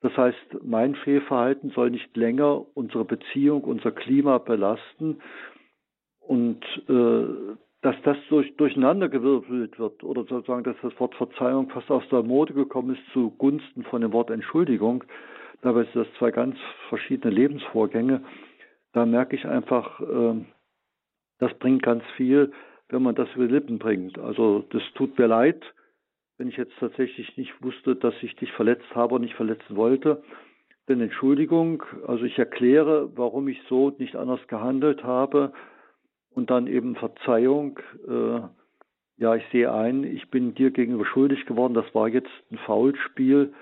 [0.00, 5.20] Das heißt, mein Fehlverhalten soll nicht länger unsere Beziehung, unser Klima belasten
[6.20, 12.02] und äh, dass das durch, durcheinandergewirbelt wird oder sozusagen, dass das Wort Verzeihung fast aus
[12.10, 15.04] der Mode gekommen ist zugunsten von dem Wort Entschuldigung.
[15.62, 16.56] Dabei sind das zwei ganz
[16.88, 18.22] verschiedene Lebensvorgänge.
[18.92, 20.44] Da merke ich einfach, äh,
[21.38, 22.52] das bringt ganz viel,
[22.88, 24.18] wenn man das über die Lippen bringt.
[24.18, 25.62] Also das tut mir leid,
[26.38, 30.22] wenn ich jetzt tatsächlich nicht wusste, dass ich dich verletzt habe und nicht verletzen wollte.
[30.88, 35.52] Denn Entschuldigung, also ich erkläre, warum ich so nicht anders gehandelt habe
[36.30, 37.78] und dann eben Verzeihung.
[38.08, 38.40] Äh,
[39.18, 43.52] ja, ich sehe ein, ich bin dir gegenüber schuldig geworden, das war jetzt ein Foulspiel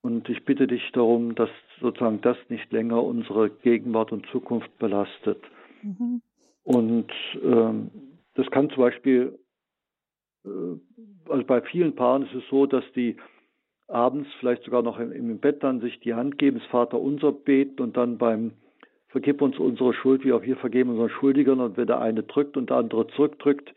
[0.00, 5.42] und ich bitte dich darum, dass sozusagen das nicht länger unsere Gegenwart und Zukunft belastet.
[5.82, 6.22] Mhm.
[6.64, 7.90] Und ähm,
[8.38, 9.36] das kann zum Beispiel,
[10.44, 13.16] äh, also bei vielen Paaren ist es so, dass die
[13.88, 17.32] abends vielleicht sogar noch im, im Bett dann sich die Hand geben, das Vater unser
[17.32, 18.52] beten und dann beim
[19.08, 22.58] Vergib uns unsere Schuld, wie auch wir vergeben unseren Schuldigern und wenn der eine drückt
[22.58, 23.74] und der andere zurückdrückt,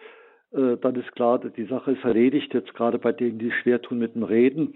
[0.52, 3.97] äh, dann ist klar, die Sache ist erledigt, jetzt gerade bei denen, die schwer tun
[3.97, 4.76] mit dem Reden.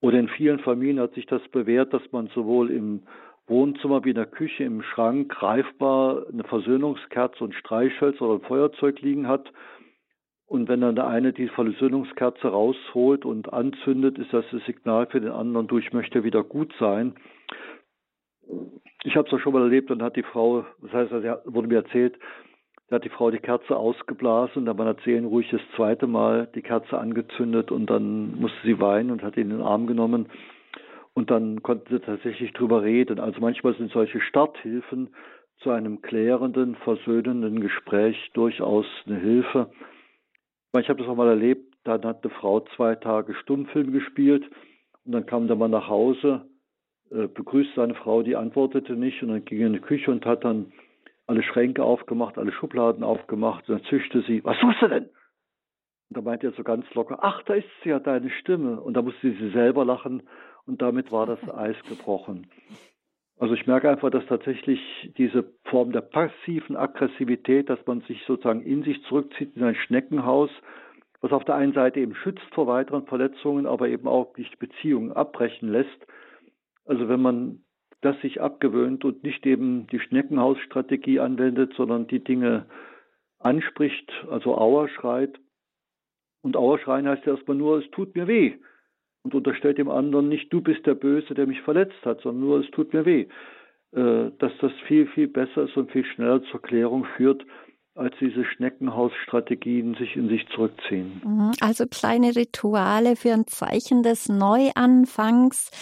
[0.00, 3.04] Oder in vielen Familien hat sich das bewährt, dass man sowohl im
[3.50, 9.02] Wohnzimmer wie in der Küche im Schrank greifbar eine Versöhnungskerze und Streichholz oder ein Feuerzeug
[9.02, 9.52] liegen hat.
[10.46, 15.20] Und wenn dann der eine die Versöhnungskerze rausholt und anzündet, ist das das Signal für
[15.20, 17.14] den anderen, du, ich möchte wieder gut sein.
[19.04, 21.12] Ich habe es auch schon mal erlebt und hat die Frau, das heißt,
[21.44, 22.18] wurde mir erzählt,
[22.88, 26.62] da hat die Frau die Kerze ausgeblasen, da man erzählen ruhig das zweite Mal die
[26.62, 30.28] Kerze angezündet und dann musste sie weinen und hat ihn in den Arm genommen
[31.20, 33.20] und dann konnten sie tatsächlich drüber reden.
[33.20, 35.10] Also manchmal sind solche Starthilfen
[35.58, 39.70] zu einem klärenden, versöhnenden Gespräch durchaus eine Hilfe.
[40.78, 44.50] Ich habe das auch mal erlebt, dann hat eine Frau zwei Tage Stummfilm gespielt
[45.04, 46.46] und dann kam der Mann nach Hause,
[47.10, 50.24] äh, begrüßte seine Frau, die antwortete nicht und dann ging er in die Küche und
[50.24, 50.72] hat dann
[51.26, 55.04] alle Schränke aufgemacht, alle Schubladen aufgemacht und dann zischte sie, was suchst du denn?
[56.08, 58.80] Und da meinte er so ganz locker, ach, da ist sie ja, deine Stimme.
[58.80, 60.22] Und da musste sie selber lachen
[60.70, 62.46] und damit war das Eis gebrochen.
[63.40, 64.80] Also ich merke einfach, dass tatsächlich
[65.18, 70.50] diese Form der passiven Aggressivität, dass man sich sozusagen in sich zurückzieht in ein Schneckenhaus,
[71.20, 75.10] was auf der einen Seite eben schützt vor weiteren Verletzungen, aber eben auch nicht Beziehungen
[75.10, 76.06] abbrechen lässt.
[76.84, 77.64] Also wenn man
[78.00, 82.66] das sich abgewöhnt und nicht eben die Schneckenhausstrategie anwendet, sondern die Dinge
[83.40, 85.36] anspricht, also Auer schreit.
[86.42, 88.54] Und Auer schreien heißt ja erstmal nur, es tut mir weh.
[89.22, 92.60] Und unterstellt dem anderen nicht, du bist der Böse, der mich verletzt hat, sondern nur,
[92.60, 93.26] es tut mir weh.
[93.92, 97.44] Äh, dass das viel, viel besser ist und viel schneller zur Klärung führt,
[97.96, 101.20] als diese Schneckenhausstrategien sich in sich zurückziehen.
[101.24, 101.50] Mhm.
[101.60, 105.72] Also kleine Rituale für ein Zeichen des Neuanfangs.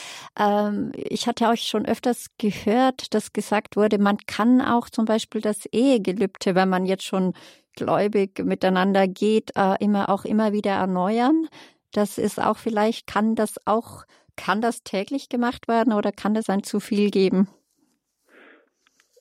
[0.40, 5.42] Ähm, ich hatte euch schon öfters gehört, dass gesagt wurde, man kann auch zum Beispiel
[5.42, 7.34] das Ehegelübde, wenn man jetzt schon
[7.76, 11.46] gläubig miteinander geht, äh, immer auch immer wieder erneuern.
[11.92, 14.04] Das ist auch vielleicht, kann das auch,
[14.36, 17.48] kann das täglich gemacht werden oder kann das ein zu viel geben?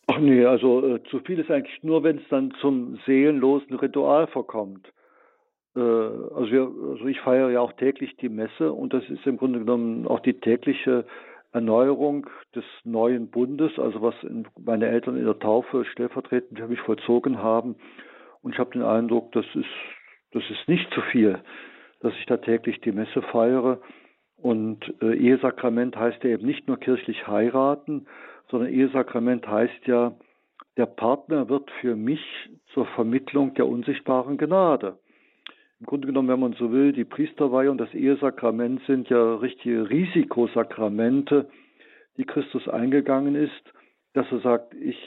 [0.08, 4.28] Ach nee, also äh, zu viel ist eigentlich nur, wenn es dann zum seelenlosen Ritual
[4.28, 4.88] verkommt.
[5.76, 9.38] Äh, also, wir, also ich feiere ja auch täglich die Messe und das ist im
[9.38, 11.06] Grunde genommen auch die tägliche
[11.52, 16.80] Erneuerung des neuen Bundes, also was in, meine Eltern in der Taufe stellvertretend für mich
[16.82, 17.76] vollzogen haben.
[18.42, 19.66] Und ich habe den Eindruck, das ist,
[20.32, 21.40] das ist nicht zu viel,
[22.00, 23.82] dass ich da täglich die Messe feiere.
[24.38, 28.08] Und äh, Ehesakrament heißt ja eben nicht nur kirchlich heiraten,
[28.50, 30.16] sondern Ehesakrament heißt ja,
[30.78, 32.22] der Partner wird für mich
[32.74, 35.00] zur Vermittlung der unsichtbaren Gnade.
[35.80, 39.90] Im Grunde genommen, wenn man so will, die Priesterweihe und das Ehesakrament sind ja richtige
[39.90, 41.50] Risikosakramente,
[42.18, 43.74] die Christus eingegangen ist,
[44.14, 44.98] dass er sagt, ich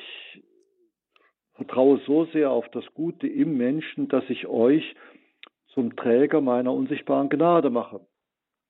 [1.55, 4.94] vertraue so sehr auf das Gute im Menschen, dass ich euch
[5.74, 8.00] zum Träger meiner unsichtbaren Gnade mache.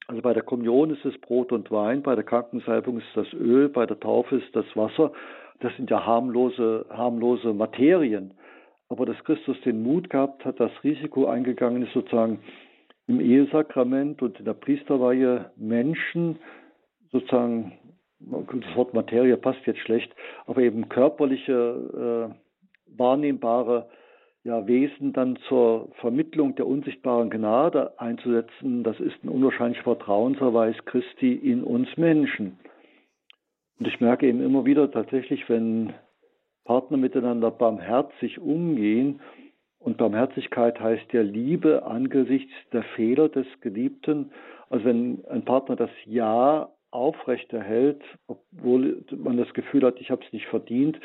[0.06, 3.68] Also bei der Kommunion ist es Brot und Wein, bei der Krankensalbung ist das Öl,
[3.68, 5.12] bei der Taufe ist das Wasser.
[5.60, 8.34] Das sind ja harmlose, harmlose Materien.
[8.88, 12.40] Aber dass Christus den Mut gehabt hat, das Risiko eingegangen ist, sozusagen
[13.06, 16.38] im Ehesakrament und in der Priesterweihe Menschen,
[17.12, 17.72] sozusagen,
[18.18, 20.12] das Wort Materie passt jetzt schlecht,
[20.46, 23.88] aber eben körperliche, äh, wahrnehmbare
[24.44, 31.34] ja, Wesen dann zur Vermittlung der unsichtbaren Gnade einzusetzen, das ist ein unwahrscheinlicher Vertrauenserweis Christi
[31.34, 32.58] in uns Menschen.
[33.78, 35.92] Und ich merke eben immer wieder tatsächlich, wenn
[36.64, 39.20] Partner miteinander barmherzig umgehen,
[39.80, 44.30] und Barmherzigkeit heißt ja Liebe angesichts der Fehler des Geliebten.
[44.68, 50.32] Also wenn ein Partner das Ja aufrechterhält, obwohl man das Gefühl hat, ich habe es
[50.32, 51.00] nicht verdient,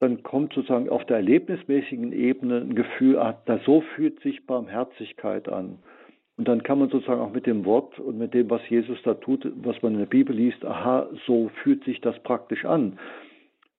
[0.00, 5.48] dann kommt sozusagen auf der erlebnismäßigen Ebene ein Gefühl, ah, da so fühlt sich Barmherzigkeit
[5.48, 5.78] an.
[6.38, 9.12] Und dann kann man sozusagen auch mit dem Wort und mit dem, was Jesus da
[9.12, 12.98] tut, was man in der Bibel liest, aha, so fühlt sich das praktisch an.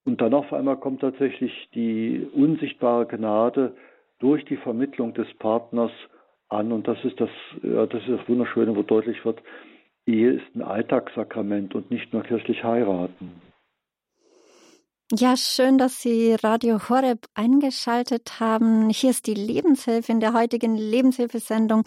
[0.05, 3.73] Und dann auf einmal kommt tatsächlich die unsichtbare Gnade
[4.19, 5.91] durch die Vermittlung des Partners
[6.49, 6.71] an.
[6.71, 7.31] Und das ist das,
[7.63, 9.41] ja, das ist das Wunderschöne, wo deutlich wird,
[10.05, 13.50] Ehe ist ein Alltagssakrament und nicht nur kirchlich heiraten.
[15.13, 18.89] Ja, schön, dass Sie Radio Horeb eingeschaltet haben.
[18.89, 21.83] Hier ist die Lebenshilfe in der heutigen Lebenshilfesendung.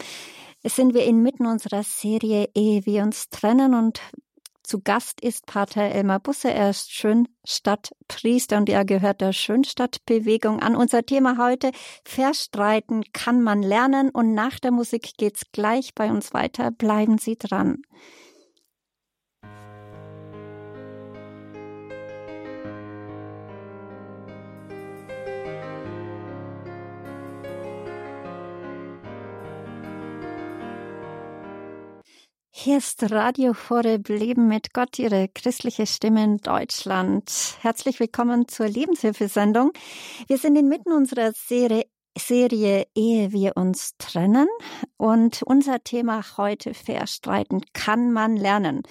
[0.61, 3.99] Es sind wir inmitten unserer Serie Ehe wir uns trennen und
[4.61, 6.51] zu Gast ist Pater Elmar Busse.
[6.51, 10.75] Er ist Schönstadtpriester und er gehört der Schönstadtbewegung an.
[10.75, 11.71] Unser Thema heute,
[12.03, 16.69] Verstreiten kann man lernen und nach der Musik geht's gleich bei uns weiter.
[16.69, 17.81] Bleiben Sie dran.
[32.65, 37.59] Hier ist Radio Horeb Leben mit Gott, Ihre christliche Stimme in Deutschland.
[37.61, 39.71] Herzlich willkommen zur Lebenshilfesendung.
[40.25, 41.83] Wir sind inmitten unserer Serie,
[42.17, 44.47] Serie Ehe wir uns trennen
[44.97, 48.81] und unser Thema heute Verstreiten kann man lernen.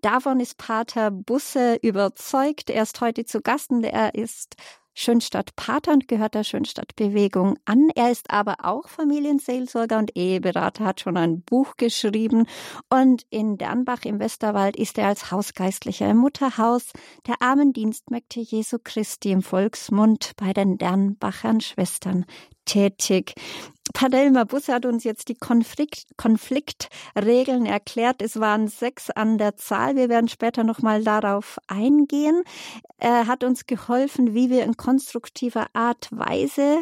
[0.00, 2.70] Davon ist Pater Busse überzeugt.
[2.70, 4.54] Er ist heute zu Gast und er ist
[4.94, 7.88] Schönstadt Pater und gehört der Schönstadt Bewegung an.
[7.94, 12.46] Er ist aber auch Familienseelsorger und Eheberater, hat schon ein Buch geschrieben
[12.88, 16.92] und in Dernbach im Westerwald ist er als Hausgeistlicher im Mutterhaus
[17.26, 22.24] der armen Dienstmägde Jesu Christi im Volksmund bei den Dernbachern Schwestern
[22.64, 23.34] tätig.
[23.94, 28.20] Padelma Busse hat uns jetzt die Konflikt, Konfliktregeln erklärt.
[28.20, 29.94] Es waren sechs an der Zahl.
[29.94, 32.42] Wir werden später nochmal darauf eingehen.
[32.98, 36.78] Er hat uns geholfen, wie wir in konstruktiver Art Weise,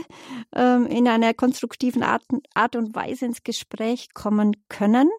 [0.56, 5.10] ähm, in einer konstruktiven Art, Art und Weise ins Gespräch kommen können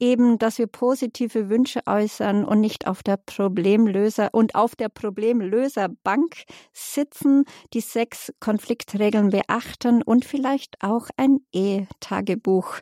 [0.00, 6.44] eben, dass wir positive Wünsche äußern und nicht auf der Problemlöser und auf der Problemlöserbank
[6.72, 12.78] sitzen, die sechs Konfliktregeln beachten und vielleicht auch ein E-Tagebuch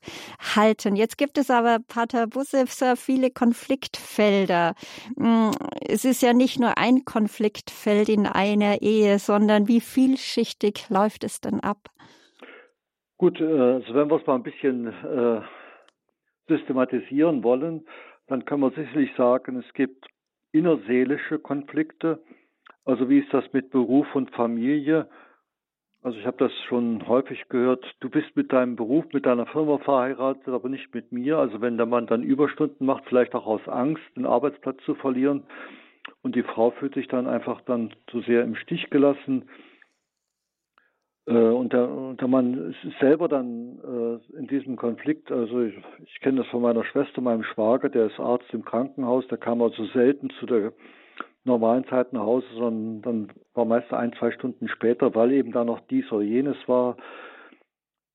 [0.54, 0.96] halten.
[0.96, 4.74] Jetzt gibt es aber, Pater Bussefser, viele Konfliktfelder.
[5.16, 11.24] Hm, es ist ja nicht nur ein Konfliktfeld in einer Ehe, sondern wie vielschichtig läuft
[11.24, 11.88] es denn ab?
[13.18, 15.40] Gut, also wenn wir es mal ein bisschen äh
[16.49, 17.86] systematisieren wollen,
[18.26, 20.07] dann kann man sicherlich sagen, es gibt
[20.53, 22.22] innerseelische Konflikte.
[22.84, 25.09] Also wie ist das mit Beruf und Familie?
[26.03, 29.78] Also ich habe das schon häufig gehört, du bist mit deinem Beruf, mit deiner Firma
[29.78, 31.38] verheiratet, aber nicht mit mir.
[31.38, 35.42] Also wenn der Mann dann Überstunden macht, vielleicht auch aus Angst, den Arbeitsplatz zu verlieren
[36.22, 39.49] und die Frau fühlt sich dann einfach dann zu sehr im Stich gelassen,
[41.33, 45.74] und der, der Mann ist selber dann äh, in diesem Konflikt, also ich,
[46.05, 49.61] ich kenne das von meiner Schwester, meinem Schwager, der ist Arzt im Krankenhaus, der kam
[49.61, 50.72] also selten zu der
[51.45, 55.64] normalen Zeit nach Hause, sondern dann war meist ein, zwei Stunden später, weil eben da
[55.64, 56.97] noch dies oder jenes war.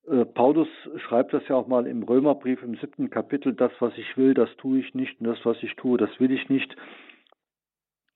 [0.08, 0.68] Äh, Paulus
[1.08, 4.50] schreibt das ja auch mal im Römerbrief im siebten Kapitel, das, was ich will, das
[4.58, 6.76] tue ich nicht und das, was ich tue, das will ich nicht.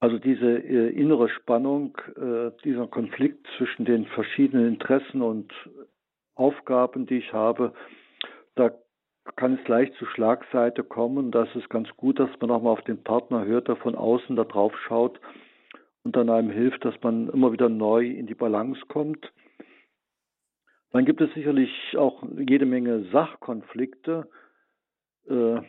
[0.06, 5.52] Also diese äh, innere Spannung, äh, dieser Konflikt zwischen den verschiedenen Interessen und
[6.36, 7.74] Aufgaben, die ich habe,
[8.54, 8.70] da
[9.36, 11.32] kann es leicht zu Schlagseite kommen.
[11.32, 14.36] Das ist ganz gut, dass man auch mal auf den Partner hört, der von außen
[14.36, 15.20] da drauf schaut
[16.04, 19.34] und dann einem hilft, dass man immer wieder neu in die Balance kommt.
[20.92, 24.30] Dann gibt es sicherlich auch jede Menge Sachkonflikte.
[25.28, 25.62] Äh,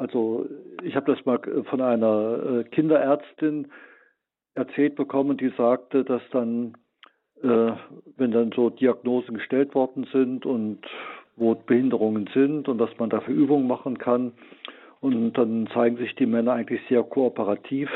[0.00, 0.46] also
[0.82, 1.38] ich habe das mal
[1.68, 3.68] von einer äh, Kinderärztin
[4.54, 6.72] erzählt bekommen, die sagte, dass dann,
[7.42, 7.72] äh,
[8.16, 10.80] wenn dann so Diagnosen gestellt worden sind und
[11.36, 14.32] wo Behinderungen sind und dass man dafür Übungen machen kann,
[15.00, 17.88] und dann zeigen sich die Männer eigentlich sehr kooperativ.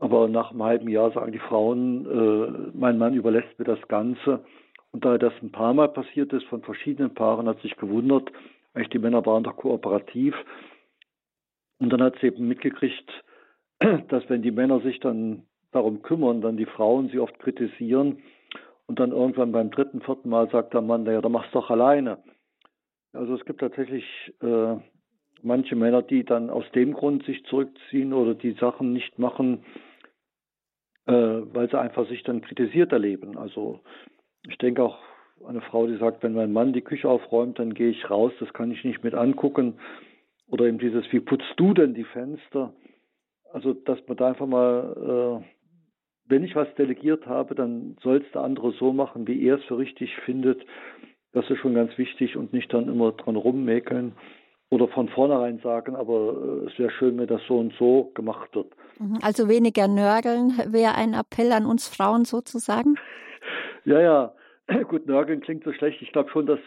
[0.00, 4.44] Aber nach einem halben Jahr sagen die Frauen, äh, mein Mann überlässt mir das Ganze.
[4.92, 8.30] Und da das ein paar Mal passiert ist von verschiedenen Paaren, hat sich gewundert,
[8.74, 10.34] eigentlich die Männer waren doch kooperativ.
[11.78, 13.10] Und dann hat sie eben mitgekriegt,
[14.08, 18.22] dass wenn die Männer sich dann darum kümmern, dann die Frauen sie oft kritisieren
[18.86, 22.18] und dann irgendwann beim dritten, vierten Mal sagt der Mann, naja, dann mach's doch alleine.
[23.12, 24.04] Also es gibt tatsächlich
[24.42, 24.76] äh,
[25.42, 29.64] manche Männer, die dann aus dem Grund sich zurückziehen oder die Sachen nicht machen,
[31.06, 33.38] äh, weil sie einfach sich dann kritisiert erleben.
[33.38, 33.80] Also
[34.46, 34.98] ich denke auch
[35.46, 38.52] eine Frau, die sagt, wenn mein Mann die Küche aufräumt, dann gehe ich raus, das
[38.52, 39.78] kann ich nicht mit angucken.
[40.48, 42.72] Oder eben dieses, wie putzt du denn die Fenster?
[43.52, 45.46] Also, dass man da einfach mal, äh,
[46.26, 49.64] wenn ich was delegiert habe, dann soll es der andere so machen, wie er es
[49.64, 50.64] für richtig findet.
[51.32, 54.14] Das ist schon ganz wichtig und nicht dann immer dran rummäkeln
[54.70, 58.54] oder von vornherein sagen, aber äh, es wäre schön, wenn das so und so gemacht
[58.54, 58.72] wird.
[58.98, 62.96] Mhm, also weniger nörgeln wäre ein Appell an uns Frauen sozusagen?
[63.84, 64.34] Ja, ja.
[64.88, 66.02] Gut, nörgeln klingt so schlecht.
[66.02, 66.60] Ich glaube schon, dass,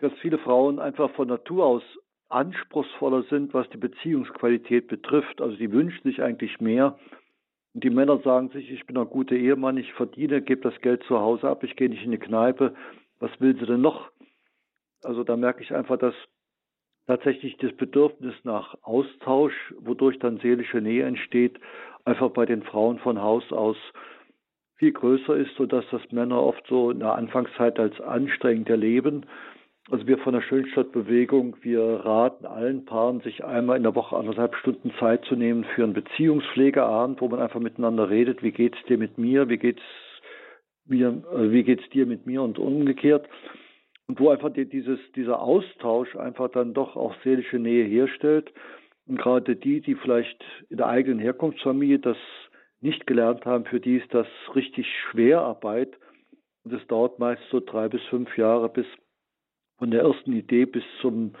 [0.00, 1.82] dass viele Frauen einfach von Natur aus
[2.30, 5.40] anspruchsvoller sind, was die Beziehungsqualität betrifft.
[5.40, 6.98] Also die wünschen sich eigentlich mehr.
[7.74, 11.02] Und die Männer sagen sich, ich bin ein guter Ehemann, ich verdiene, gebe das Geld
[11.04, 12.74] zu Hause ab, ich gehe nicht in die Kneipe.
[13.18, 14.10] Was will sie denn noch?
[15.02, 16.14] Also da merke ich einfach, dass
[17.06, 21.58] tatsächlich das Bedürfnis nach Austausch, wodurch dann seelische Nähe entsteht,
[22.04, 23.76] einfach bei den Frauen von Haus aus
[24.76, 29.26] viel größer ist, sodass das Männer oft so in der Anfangszeit als anstrengend erleben
[29.90, 34.54] also wir von der Schönstadtbewegung, wir raten allen Paaren, sich einmal in der Woche anderthalb
[34.56, 38.98] Stunden Zeit zu nehmen für einen Beziehungspflegeabend, wo man einfach miteinander redet, wie geht's dir
[38.98, 39.82] mit mir, wie geht's
[40.86, 43.28] mir, äh, wie geht's dir mit mir und umgekehrt.
[44.06, 48.52] und wo einfach die, dieses, dieser Austausch einfach dann doch auch seelische Nähe herstellt.
[49.06, 52.16] Und gerade die, die vielleicht in der eigenen Herkunftsfamilie das
[52.80, 55.96] nicht gelernt haben, für die ist das richtig Schwerarbeit.
[56.64, 58.86] Und es dauert meist so drei bis fünf Jahre, bis
[59.80, 61.32] von der ersten Idee bis zum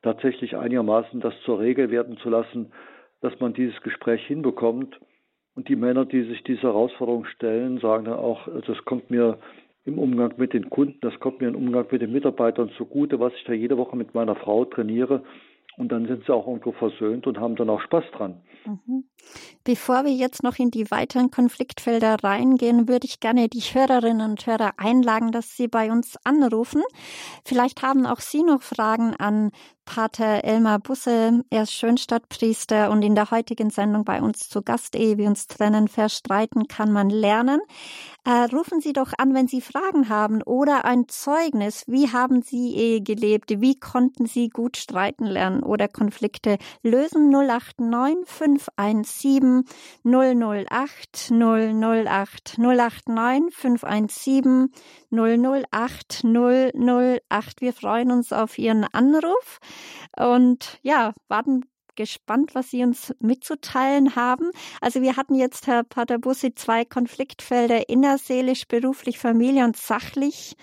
[0.00, 2.72] tatsächlich einigermaßen das zur Regel werden zu lassen,
[3.20, 4.98] dass man dieses Gespräch hinbekommt.
[5.54, 9.38] Und die Männer, die sich dieser Herausforderung stellen, sagen dann auch, das kommt mir
[9.84, 13.34] im Umgang mit den Kunden, das kommt mir im Umgang mit den Mitarbeitern zugute, was
[13.34, 15.22] ich da jede Woche mit meiner Frau trainiere.
[15.78, 18.42] Und dann sind sie auch irgendwo versöhnt und haben dann auch Spaß dran.
[18.66, 19.04] Mhm.
[19.64, 24.46] Bevor wir jetzt noch in die weiteren Konfliktfelder reingehen, würde ich gerne die Hörerinnen und
[24.46, 26.82] Hörer einladen, dass sie bei uns anrufen.
[27.44, 29.50] Vielleicht haben auch Sie noch Fragen an
[29.84, 31.44] Pater Elmar Busse.
[31.50, 34.96] Er ist Schönstadtpriester und in der heutigen Sendung bei uns zu Gast.
[34.96, 37.60] Ehe wir uns trennen, verstreiten kann man lernen.
[38.24, 41.84] Äh, rufen Sie doch an, wenn Sie Fragen haben oder ein Zeugnis.
[41.88, 43.50] Wie haben Sie Ehe gelebt?
[43.60, 47.30] Wie konnten Sie gut streiten lernen oder Konflikte lösen?
[47.30, 49.64] 089 517
[50.04, 54.72] 008 008 089 517
[55.10, 57.60] 008 008.
[57.60, 59.60] Wir freuen uns auf Ihren Anruf
[60.16, 61.64] und ja, warten
[61.96, 64.50] gespannt, was Sie uns mitzuteilen haben.
[64.80, 70.54] Also wir hatten jetzt, Herr Pater Bussi, zwei Konfliktfelder, innerseelisch, beruflich, Familie und sachlich.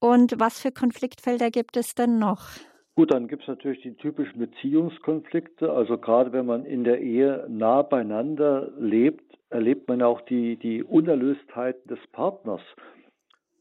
[0.00, 2.48] Und was für Konfliktfelder gibt es denn noch?
[2.94, 5.70] Gut, dann gibt es natürlich die typischen Beziehungskonflikte.
[5.70, 10.82] Also gerade wenn man in der Ehe nah beieinander lebt, erlebt man auch die, die
[10.82, 12.62] Unerlöstheit des Partners.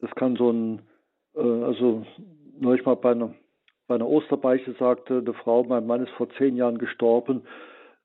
[0.01, 0.81] Das kann so ein,
[1.35, 2.05] äh, also
[2.59, 3.35] neulich mal bei einer
[3.87, 7.43] bei einer Osterbeichte sagte eine Frau, mein Mann ist vor zehn Jahren gestorben,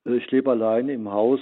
[0.06, 1.40] äh, ich lebe allein im Haus,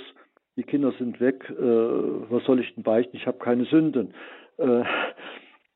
[0.57, 3.17] die Kinder sind weg, äh, was soll ich denn beichten?
[3.17, 4.15] Ich habe keine Sünden.
[4.57, 4.83] Äh,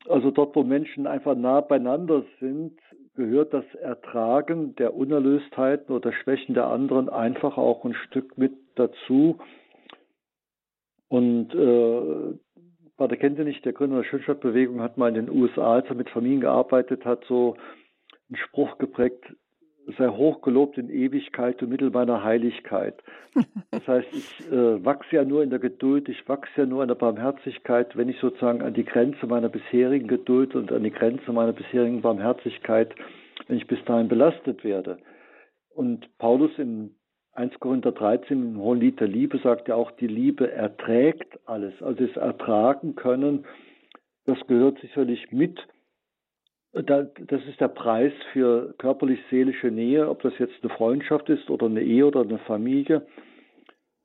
[0.09, 2.79] also dort, wo Menschen einfach nah beieinander sind,
[3.15, 9.39] gehört das Ertragen der Unerlöstheiten oder Schwächen der anderen einfach auch ein Stück mit dazu.
[11.09, 12.39] Und äh,
[12.97, 16.41] Pater Kentenich, der Gründer der Schönstadtbewegung, hat mal in den USA, als er mit Familien
[16.41, 17.57] gearbeitet hat, so
[18.33, 19.25] einen Spruch geprägt,
[19.99, 23.03] sei hochgelobt in Ewigkeit und Mittel meiner Heiligkeit.
[23.71, 26.89] Das heißt, ich äh, wachse ja nur in der Geduld, ich wachse ja nur in
[26.89, 31.33] der Barmherzigkeit, wenn ich sozusagen an die Grenze meiner bisherigen Geduld und an die Grenze
[31.33, 32.95] meiner bisherigen Barmherzigkeit,
[33.49, 34.99] wenn ich bis dahin belastet werde.
[35.75, 36.95] Und Paulus im
[37.33, 41.73] 1 Korinther 13 im Hohen Lied der Liebe sagt ja auch, die Liebe erträgt alles.
[41.83, 43.47] Also das Ertragen können,
[44.27, 45.59] das gehört sicherlich mit
[46.73, 51.83] das ist der Preis für körperlich-seelische Nähe, ob das jetzt eine Freundschaft ist oder eine
[51.83, 53.07] Ehe oder eine Familie.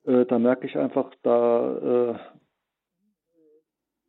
[0.06, 2.20] Äh, da merke ich einfach, da, äh,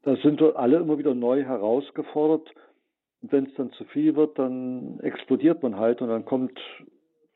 [0.03, 2.53] da sind wir alle immer wieder neu herausgefordert.
[3.23, 6.59] Und wenn es dann zu viel wird, dann explodiert man halt und dann kommt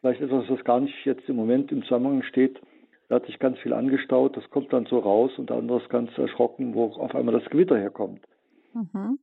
[0.01, 2.61] vielleicht etwas, was gar nicht jetzt im Moment im Zusammenhang steht.
[3.09, 5.89] Da hat sich ganz viel angestaut, das kommt dann so raus und der andere ist
[5.89, 8.25] ganz erschrocken, wo auf einmal das Gewitter herkommt.
[8.75, 9.19] Mhm.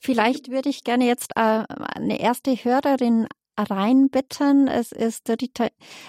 [0.00, 1.64] Vielleicht würde ich gerne jetzt äh,
[1.96, 3.26] eine erste Hörerin
[3.58, 4.68] reinbitten.
[4.68, 5.66] Es ist Rita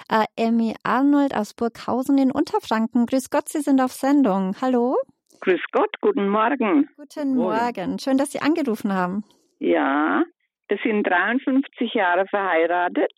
[0.10, 3.06] äh, Emmy Arnold aus Burghausen in Unterfranken.
[3.06, 4.56] Grüß Gott, Sie sind auf Sendung.
[4.62, 4.96] Hallo?
[5.42, 6.90] Grüß Gott, guten Morgen.
[6.98, 8.00] Guten Morgen.
[8.00, 9.24] Schön, dass Sie angerufen haben.
[9.60, 10.24] Ja,
[10.68, 13.14] wir sind 53 Jahre verheiratet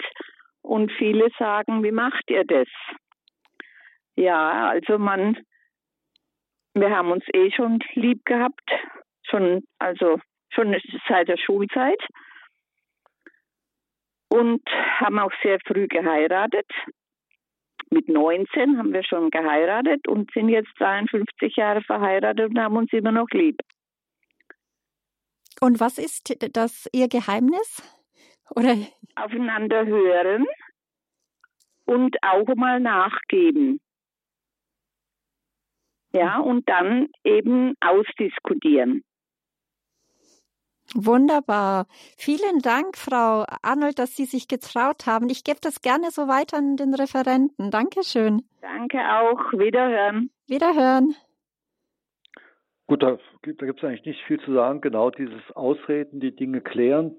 [0.61, 2.67] und viele sagen, wie macht ihr das?
[4.15, 5.37] Ja, also man,
[6.73, 8.71] wir haben uns eh schon lieb gehabt
[9.33, 10.19] schon, also
[10.53, 10.75] schon
[11.07, 12.01] seit der Schulzeit
[14.29, 14.61] und
[14.99, 16.67] haben auch sehr früh geheiratet.
[17.89, 22.91] Mit 19 haben wir schon geheiratet und sind jetzt 52 Jahre verheiratet und haben uns
[22.93, 23.59] immer noch lieb.
[25.61, 27.81] Und was ist das Ihr Geheimnis?
[28.55, 28.75] Oder?
[29.15, 30.45] Aufeinander hören
[31.85, 33.79] und auch mal nachgeben.
[36.11, 39.03] Ja, und dann eben ausdiskutieren.
[40.95, 41.87] Wunderbar.
[42.17, 45.29] Vielen Dank, Frau Arnold, dass Sie sich getraut haben.
[45.29, 47.71] Ich gebe das gerne so weiter an den Referenten.
[47.71, 48.43] Dankeschön.
[48.61, 49.53] Danke auch.
[49.53, 50.29] Wiederhören.
[50.47, 51.15] Wiederhören.
[52.87, 54.81] Gut, da, gibt es eigentlich nicht viel zu sagen.
[54.81, 57.15] Genau dieses Ausreden, die Dinge klären,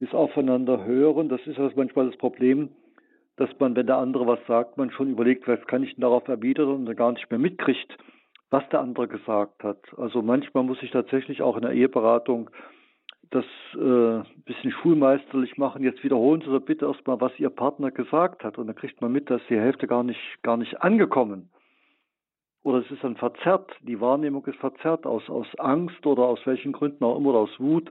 [0.00, 2.70] das Aufeinander hören, das ist also manchmal das Problem,
[3.36, 6.26] dass man, wenn der andere was sagt, man schon überlegt, was kann ich denn darauf
[6.28, 7.96] erwidern und dann gar nicht mehr mitkriegt,
[8.50, 9.80] was der andere gesagt hat.
[9.96, 12.50] Also manchmal muss ich tatsächlich auch in der Eheberatung
[13.30, 13.44] das
[13.74, 15.82] äh, bisschen schulmeisterlich machen.
[15.82, 18.58] Jetzt wiederholen Sie doch bitte erstmal, was Ihr Partner gesagt hat.
[18.58, 21.50] Und dann kriegt man mit, dass die Hälfte gar nicht, gar nicht angekommen.
[22.62, 23.70] Oder es ist dann verzerrt.
[23.82, 27.60] Die Wahrnehmung ist verzerrt aus, aus Angst oder aus welchen Gründen auch immer oder aus
[27.60, 27.90] Wut.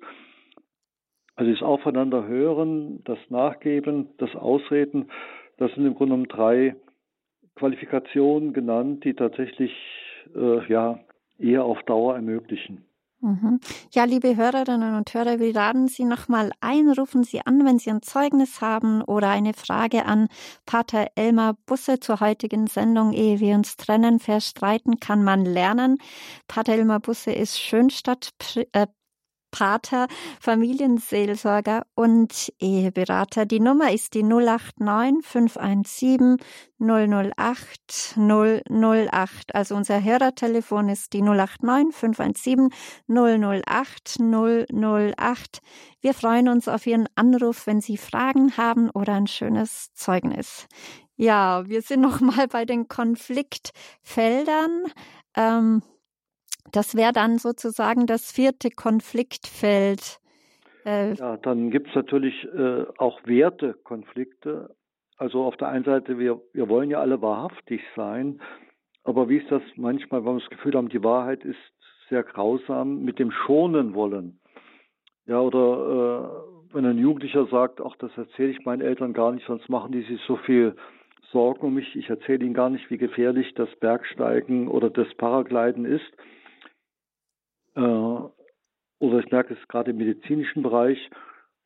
[1.36, 5.09] Also das Aufeinander hören, das Nachgeben, das Ausreden,
[5.57, 6.75] das sind im Grunde genommen drei
[7.55, 9.71] Qualifikationen genannt, die tatsächlich
[10.36, 10.99] äh, ja
[11.38, 12.86] eher auf Dauer ermöglichen.
[13.24, 13.61] Mhm.
[13.93, 17.89] Ja, liebe Hörerinnen und Hörer, wir laden Sie nochmal ein, rufen Sie an, wenn Sie
[17.89, 20.28] ein Zeugnis haben oder eine Frage an
[20.65, 25.99] Pater Elmar Busse zur heutigen Sendung, ehe wir uns trennen, verstreiten kann man lernen.
[26.49, 28.34] Pater Elmar Busse ist Schönstadt
[28.74, 28.88] äh,
[29.54, 30.08] Pater,
[30.41, 33.45] Familienseelsorger und Eheberater.
[33.45, 36.38] Die Nummer ist die 089 517
[36.80, 39.56] 008 008.
[39.56, 42.70] Also unser Hörertelefon ist die 089 517
[43.08, 45.60] 008 008.
[46.01, 50.68] Wir freuen uns auf Ihren Anruf, wenn Sie Fragen haben oder ein schönes Zeugnis.
[51.16, 54.86] Ja, wir sind noch mal bei den Konfliktfeldern.
[55.36, 55.84] Ähm,
[56.72, 60.20] das wäre dann sozusagen das vierte Konfliktfeld.
[60.86, 64.76] Äh, ja, dann gibt es natürlich äh, auch Wertekonflikte.
[65.18, 68.41] Also auf der einen Seite, wir, wir wollen ja alle wahrhaftig sein,
[69.03, 71.57] aber wie ist das manchmal, wenn wir das Gefühl haben, die Wahrheit ist
[72.09, 74.39] sehr grausam, mit dem Schonen wollen.
[75.26, 79.45] Ja, oder äh, wenn ein Jugendlicher sagt, ach, das erzähle ich meinen Eltern gar nicht,
[79.45, 80.76] sonst machen die sich so viel
[81.32, 81.95] Sorgen um mich.
[81.95, 86.11] Ich erzähle ihnen gar nicht, wie gefährlich das Bergsteigen oder das Paragliden ist.
[87.76, 91.09] Äh, oder ich merke es gerade im medizinischen Bereich,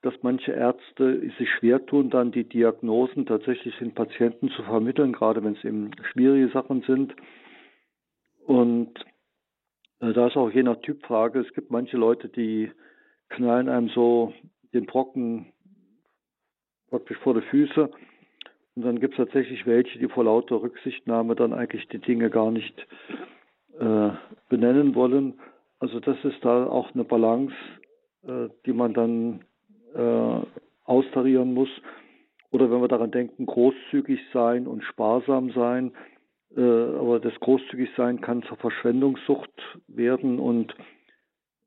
[0.02, 5.44] dass manche Ärzte sich schwer tun, dann die Diagnosen tatsächlich den Patienten zu vermitteln, gerade
[5.44, 7.16] wenn es eben schwierige Sachen sind.
[8.46, 8.94] Und
[10.00, 12.72] äh, da ist auch je nach Typfrage, es gibt manche Leute, die
[13.30, 14.34] knallen einem so
[14.74, 15.52] den Brocken
[16.90, 17.90] praktisch vor die Füße.
[18.76, 22.52] Und dann gibt es tatsächlich welche, die vor lauter Rücksichtnahme dann eigentlich die Dinge gar
[22.52, 22.88] nicht
[23.80, 24.10] äh,
[24.50, 25.40] benennen wollen.
[25.80, 27.54] Also das ist da auch eine Balance,
[28.24, 29.42] äh, die man dann
[29.94, 30.42] äh,
[30.86, 31.70] austarieren muss.
[32.52, 35.92] Oder wenn wir daran denken, großzügig sein und sparsam sein.
[36.56, 39.52] Äh, aber das großzügig sein kann zur Verschwendungssucht
[39.88, 40.76] werden und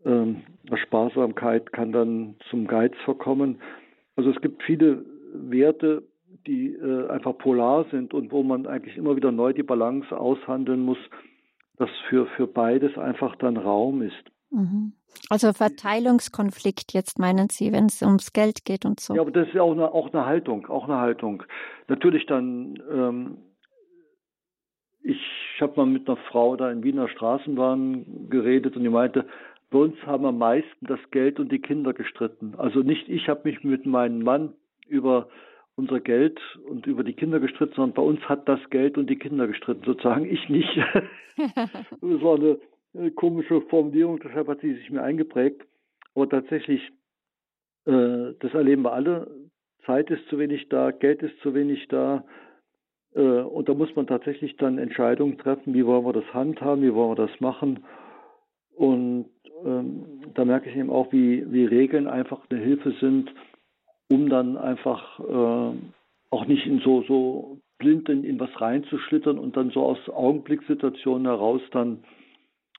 [0.04, 0.42] ähm,
[0.74, 3.60] Sparsamkeit kann dann zum Geiz verkommen.
[4.16, 5.04] Also es gibt viele
[5.34, 6.02] Werte,
[6.46, 10.80] die äh, einfach polar sind und wo man eigentlich immer wieder neu die Balance aushandeln
[10.80, 10.98] muss,
[11.80, 14.30] dass für, für beides einfach dann Raum ist.
[14.50, 14.92] Mhm.
[15.30, 19.14] Also Verteilungskonflikt jetzt meinen Sie, wenn es ums Geld geht und so.
[19.14, 21.42] Ja, aber das ist ja auch eine, auch eine Haltung, auch eine Haltung.
[21.88, 23.38] Natürlich dann, ähm,
[25.02, 25.20] ich
[25.58, 29.26] habe mal mit einer Frau da in Wiener Straßenbahn geredet und die meinte,
[29.70, 32.56] bei uns haben am meisten das Geld und die Kinder gestritten.
[32.58, 34.52] Also nicht ich habe mich mit meinem Mann
[34.86, 35.28] über
[35.80, 39.18] unser Geld und über die Kinder gestritten, sondern bei uns hat das Geld und die
[39.18, 40.68] Kinder gestritten, sozusagen ich nicht.
[41.36, 42.58] das war eine,
[42.94, 45.62] eine, komische Formulierung, deshalb hat sie sich mir eingeprägt.
[46.14, 46.82] Aber tatsächlich,
[47.86, 49.30] äh, das erleben wir alle.
[49.86, 52.24] Zeit ist zu wenig da, Geld ist zu wenig da.
[53.14, 56.94] Äh, und da muss man tatsächlich dann Entscheidungen treffen, wie wollen wir das handhaben, wie
[56.94, 57.84] wollen wir das machen.
[58.76, 59.30] Und
[59.64, 60.04] ähm,
[60.34, 63.32] da merke ich eben auch, wie, wie Regeln einfach eine Hilfe sind,
[64.10, 65.76] um dann einfach äh,
[66.30, 71.26] auch nicht in so, so blind in, in was reinzuschlittern und dann so aus Augenblickssituationen
[71.26, 72.04] heraus dann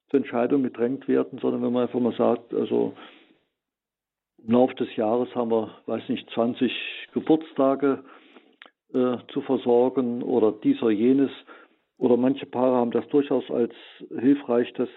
[0.09, 2.93] zur Entscheidung gedrängt werden, sondern wenn man einfach mal sagt, also
[4.45, 6.71] im Laufe des Jahres haben wir, weiß nicht, 20
[7.13, 8.03] Geburtstage
[8.93, 11.32] äh, zu versorgen oder dies oder jenes.
[11.97, 13.73] Oder manche Paare haben das durchaus als
[14.09, 14.89] hilfreich, dass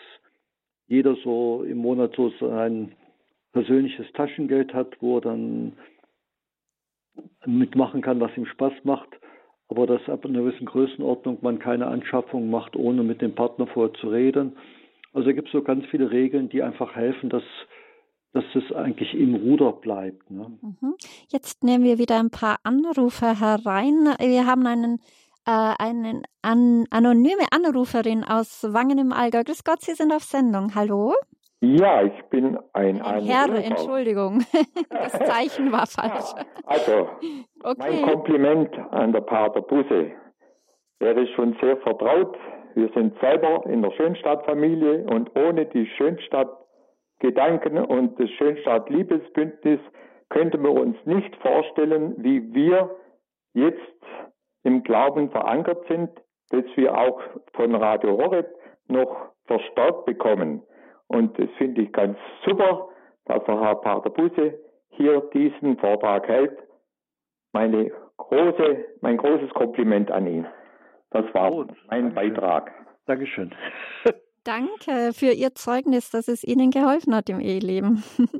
[0.86, 2.92] jeder so im Monat so sein
[3.52, 5.74] persönliches Taschengeld hat, wo er dann
[7.46, 9.08] mitmachen kann, was ihm Spaß macht,
[9.68, 13.94] aber dass ab einer gewissen Größenordnung man keine Anschaffung macht, ohne mit dem Partner vorher
[13.94, 14.56] zu reden.
[15.12, 17.44] Also gibt es so ganz viele Regeln, die einfach helfen, dass,
[18.32, 20.30] dass es eigentlich im Ruder bleibt.
[20.30, 20.58] Ne?
[20.60, 20.94] Mhm.
[21.28, 24.14] Jetzt nehmen wir wieder ein paar Anrufer herein.
[24.18, 24.98] Wir haben einen
[25.46, 29.44] äh, eine an, anonyme Anruferin aus Wangen im Allgäu.
[29.44, 30.74] Grüß Gott, Sie sind auf Sendung.
[30.74, 31.14] Hallo?
[31.64, 33.48] Ja, ich bin ein, ein Herr.
[33.54, 34.44] Entschuldigung.
[34.90, 36.34] Das Zeichen war falsch.
[36.66, 37.08] Also,
[37.62, 37.76] okay.
[37.78, 40.12] mein Kompliment an der Pater Busse.
[40.98, 42.36] Er ist schon sehr vertraut.
[42.74, 49.80] Wir sind selber in der Schönstadt-Familie und ohne die Schönstadt-Gedanken und das Schönstadt-Liebesbündnis
[50.30, 52.90] könnten wir uns nicht vorstellen, wie wir
[53.52, 53.78] jetzt
[54.64, 56.10] im Glauben verankert sind,
[56.50, 57.20] dass wir auch
[57.52, 58.48] von Radio Horeb
[58.88, 60.62] noch verstärkt bekommen.
[61.08, 62.88] Und das finde ich ganz super,
[63.26, 64.58] dass der Herr Pater Busse
[64.90, 66.56] hier diesen Vortrag hält.
[67.52, 70.46] Meine große, mein großes Kompliment an ihn.
[71.10, 72.14] Das war oh, mein Dankeschön.
[72.14, 72.72] Beitrag.
[73.06, 73.54] Dankeschön.
[74.44, 78.02] Danke für Ihr Zeugnis, dass es Ihnen geholfen hat im Eheleben.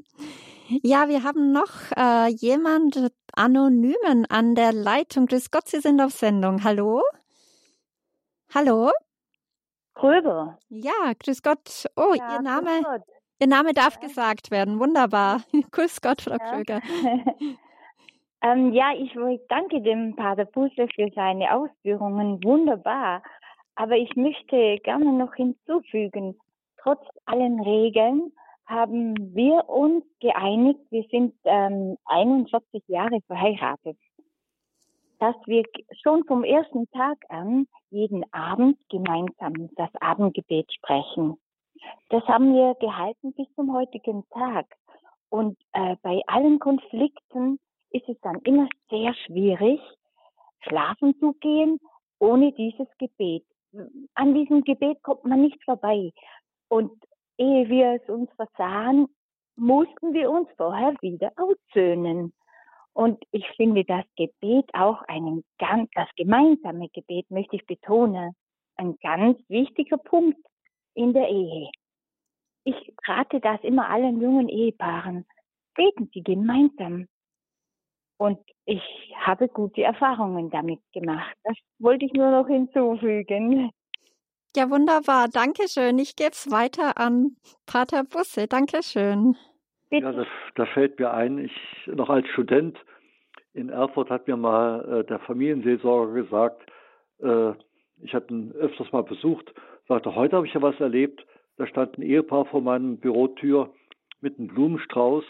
[0.82, 5.26] Ja, wir haben noch äh, jemand Anonymen an der Leitung.
[5.26, 6.64] Grüß Gott, Sie sind auf Sendung.
[6.64, 7.02] Hallo?
[8.54, 8.90] Hallo?
[9.94, 10.58] Kröber.
[10.68, 11.86] Ja, grüß Gott.
[11.96, 13.02] Oh, ja, Ihr Name,
[13.38, 14.08] Ihr Name darf ja.
[14.08, 14.78] gesagt werden.
[14.80, 15.42] Wunderbar.
[15.70, 16.38] grüß Gott, Frau ja.
[16.38, 16.80] Kröger.
[18.42, 19.12] ähm, ja, ich
[19.48, 22.42] danke dem Pater Busse für seine Ausführungen.
[22.44, 23.22] Wunderbar.
[23.76, 26.38] Aber ich möchte gerne noch hinzufügen,
[26.78, 28.32] trotz allen Regeln
[28.66, 33.98] haben wir uns geeinigt, wir sind ähm, 41 Jahre verheiratet,
[35.24, 35.64] dass wir
[36.02, 41.38] schon vom ersten Tag an jeden Abend gemeinsam das Abendgebet sprechen.
[42.10, 44.66] Das haben wir gehalten bis zum heutigen Tag.
[45.30, 47.58] Und äh, bei allen Konflikten
[47.88, 49.80] ist es dann immer sehr schwierig,
[50.60, 51.80] schlafen zu gehen
[52.18, 53.46] ohne dieses Gebet.
[54.12, 56.12] An diesem Gebet kommt man nicht vorbei.
[56.68, 56.92] Und
[57.38, 59.08] ehe wir es uns versahen,
[59.56, 62.34] mussten wir uns vorher wieder aussöhnen.
[62.94, 68.34] Und ich finde das Gebet auch einen ganz, das gemeinsame Gebet möchte ich betonen,
[68.76, 70.38] ein ganz wichtiger Punkt
[70.94, 71.70] in der Ehe.
[72.64, 75.26] Ich rate das immer allen jungen Ehepaaren.
[75.74, 77.08] Beten Sie gemeinsam.
[78.16, 78.82] Und ich
[79.20, 81.36] habe gute Erfahrungen damit gemacht.
[81.42, 83.70] Das wollte ich nur noch hinzufügen.
[84.56, 85.28] Ja, wunderbar.
[85.28, 85.98] Dankeschön.
[85.98, 87.36] Ich gebe es weiter an
[87.66, 88.46] Pater Busse.
[88.46, 89.36] Dankeschön.
[89.90, 90.04] Bitte.
[90.06, 91.52] Ja, das, da fällt mir ein, ich
[91.86, 92.78] noch als Student
[93.54, 96.62] in Erfurt hat mir mal äh, der Familienseelsorger gesagt,
[97.20, 97.52] äh,
[98.02, 99.54] ich hatte ihn öfters mal besucht,
[99.86, 101.24] sagte, heute habe ich ja was erlebt.
[101.56, 103.72] Da stand ein Ehepaar vor meinem Bürotür
[104.20, 105.24] mit einem Blumenstrauß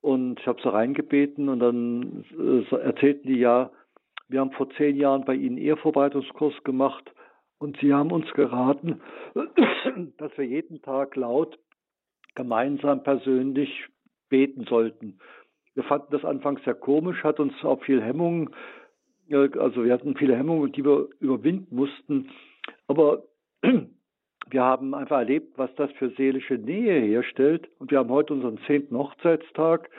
[0.00, 3.70] und ich habe sie reingebeten und dann äh, erzählten die ja,
[4.28, 7.12] wir haben vor zehn Jahren bei ihnen Ehevorbereitungskurs gemacht
[7.58, 9.00] und Sie haben uns geraten,
[10.18, 11.58] dass wir jeden Tag laut
[12.36, 13.86] gemeinsam persönlich
[14.28, 15.18] beten sollten.
[15.74, 18.50] Wir fanden das anfangs sehr komisch, hat uns auch viel Hemmungen,
[19.28, 22.30] äh, also wir hatten viele Hemmungen, die wir überwinden mussten.
[22.86, 23.24] Aber
[23.62, 27.68] wir haben einfach erlebt, was das für seelische Nähe herstellt.
[27.78, 29.90] Und wir haben heute unseren zehnten Hochzeitstag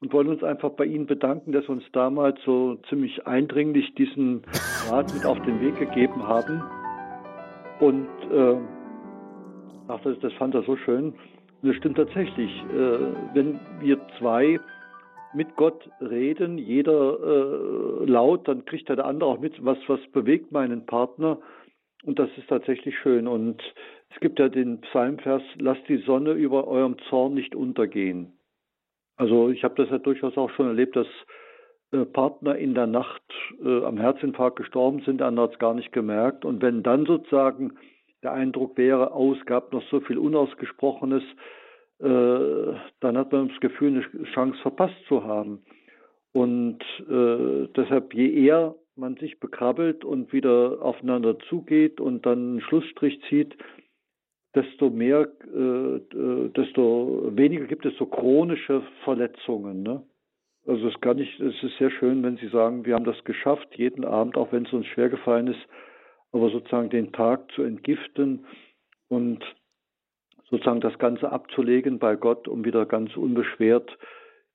[0.00, 4.42] und wollen uns einfach bei Ihnen bedanken, dass Sie uns damals so ziemlich eindringlich diesen
[4.88, 6.62] Rat mit auf den Weg gegeben haben.
[7.80, 8.56] Und äh,
[9.88, 11.14] ach, das, das fand er so schön.
[11.62, 14.60] Es stimmt tatsächlich, äh, wenn wir zwei
[15.34, 20.52] mit Gott reden, jeder äh, laut, dann kriegt der andere auch mit, was, was bewegt
[20.52, 21.38] meinen Partner.
[22.04, 23.26] Und das ist tatsächlich schön.
[23.26, 23.60] Und
[24.10, 28.38] es gibt ja den Psalmvers, lasst die Sonne über eurem Zorn nicht untergehen.
[29.16, 31.08] Also ich habe das ja durchaus auch schon erlebt, dass
[31.90, 33.22] äh, Partner in der Nacht
[33.64, 36.44] am Herzinfarkt gestorben sind, der andere hat es gar nicht gemerkt.
[36.44, 37.72] Und wenn dann sozusagen
[38.22, 41.22] der Eindruck wäre, oh, es gab noch so viel Unausgesprochenes,
[42.00, 45.62] äh, dann hat man das Gefühl, eine Chance verpasst zu haben.
[46.32, 52.60] Und äh, deshalb, je eher man sich bekrabbelt und wieder aufeinander zugeht und dann einen
[52.60, 53.56] Schlussstrich zieht,
[54.54, 59.82] desto mehr, äh, äh desto weniger gibt es so chronische Verletzungen.
[59.82, 60.02] Ne?
[60.66, 63.68] Also es kann nicht, es ist sehr schön, wenn Sie sagen, wir haben das geschafft,
[63.76, 65.60] jeden Abend, auch wenn es uns schwer gefallen ist,
[66.32, 68.46] aber sozusagen den Tag zu entgiften
[69.08, 69.44] und
[70.50, 73.96] sozusagen das Ganze abzulegen bei Gott, um wieder ganz unbeschwert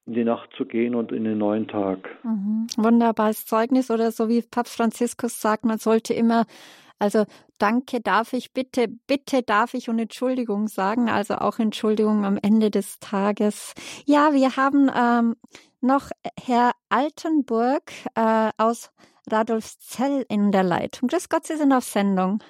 [0.05, 2.09] in die Nacht zu gehen und in den neuen Tag.
[2.23, 2.67] Mhm.
[2.77, 6.45] Wunderbares Zeugnis oder so wie Papst Franziskus sagt, man sollte immer
[7.03, 7.25] also
[7.57, 12.71] danke darf ich, bitte, bitte darf ich und Entschuldigung sagen, also auch Entschuldigung am Ende
[12.71, 13.73] des Tages.
[14.05, 15.35] Ja, wir haben ähm,
[15.81, 18.91] noch Herr Altenburg äh, aus
[19.31, 21.09] Radolfzell in der Leitung.
[21.09, 22.43] Grüß Gott, Sie sind auf Sendung.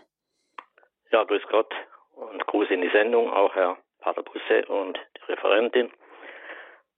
[1.11, 1.73] Ja, grüß Gott
[2.15, 5.91] und Gruß in die Sendung, auch Herr Pater Busse und die Referentin.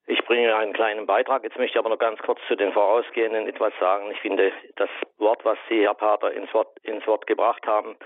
[0.08, 1.44] Ich bringe einen kleinen Beitrag.
[1.44, 4.12] Jetzt möchte ich aber noch ganz kurz zu den Vorausgehenden etwas sagen.
[4.12, 7.98] Ich finde, das Wort, was Sie, Herr Pater, ins Wort, ins Wort gebracht haben,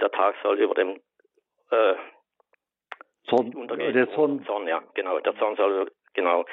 [0.00, 1.00] der Tag soll über dem
[1.70, 1.94] äh,
[3.28, 3.94] Zorn, untergehen.
[3.94, 4.44] Der Zorn.
[4.44, 5.18] Zorn, ja, genau.
[5.20, 6.44] Der Zorn soll Genau,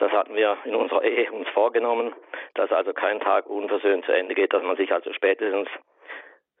[0.00, 2.14] das hatten wir in unserer Ehe uns vorgenommen,
[2.56, 5.66] dass also kein Tag unversöhnt zu Ende geht, dass man sich also spätestens,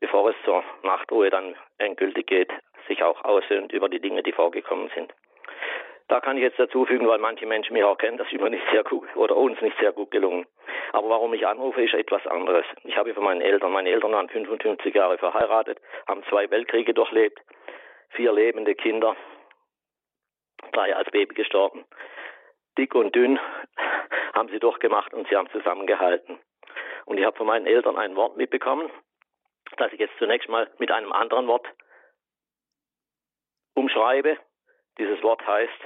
[0.00, 2.50] bevor es zur Nachtruhe dann endgültig geht,
[2.88, 5.12] sich auch aussöhnt über die Dinge, die vorgekommen sind.
[6.08, 8.48] Da kann ich jetzt dazu fügen, weil manche Menschen mich auch kennen, das ist immer
[8.48, 10.46] nicht sehr gut oder uns nicht sehr gut gelungen.
[10.92, 12.64] Aber warum ich anrufe, ist etwas anderes.
[12.84, 17.38] Ich habe von meinen Eltern, meine Eltern waren 55 Jahre verheiratet, haben zwei Weltkriege durchlebt,
[18.12, 19.16] vier lebende Kinder,
[20.72, 21.84] drei als Baby gestorben
[22.78, 23.38] dick und dünn
[24.34, 26.38] haben sie durchgemacht und sie haben zusammengehalten.
[27.06, 28.90] Und ich habe von meinen Eltern ein Wort mitbekommen,
[29.76, 31.66] das ich jetzt zunächst mal mit einem anderen Wort
[33.74, 34.38] umschreibe.
[34.98, 35.80] Dieses Wort heißt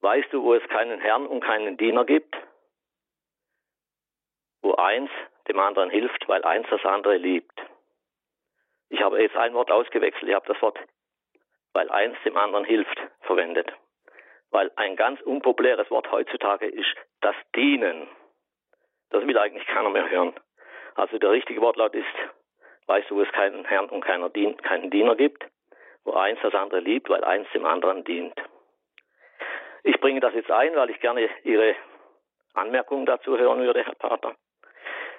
[0.00, 2.36] Weißt du, wo es keinen Herrn und keinen Diener gibt?
[4.62, 5.10] Wo eins
[5.48, 7.58] dem anderen hilft, weil eins das andere liebt.
[8.88, 10.28] Ich habe jetzt ein Wort ausgewechselt.
[10.28, 10.78] Ich habe das Wort,
[11.72, 13.72] weil eins dem anderen hilft, verwendet.
[14.50, 18.08] Weil ein ganz unpopuläres Wort heutzutage ist das Dienen.
[19.10, 20.34] Das will eigentlich keiner mehr hören.
[20.94, 22.06] Also der richtige Wortlaut ist,
[22.86, 25.44] weißt du, wo es keinen Herrn und keiner Dien keinen Diener gibt,
[26.04, 28.34] wo eins das andere liebt, weil eins dem anderen dient.
[29.82, 31.76] Ich bringe das jetzt ein, weil ich gerne Ihre
[32.54, 34.34] Anmerkungen dazu hören würde, Herr Pater.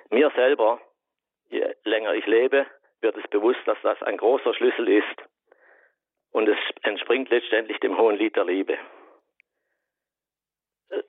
[0.09, 0.79] Mir selber,
[1.49, 2.65] je länger ich lebe,
[3.01, 5.23] wird es bewusst, dass das ein großer Schlüssel ist.
[6.31, 8.77] Und es entspringt letztendlich dem hohen Lied der Liebe.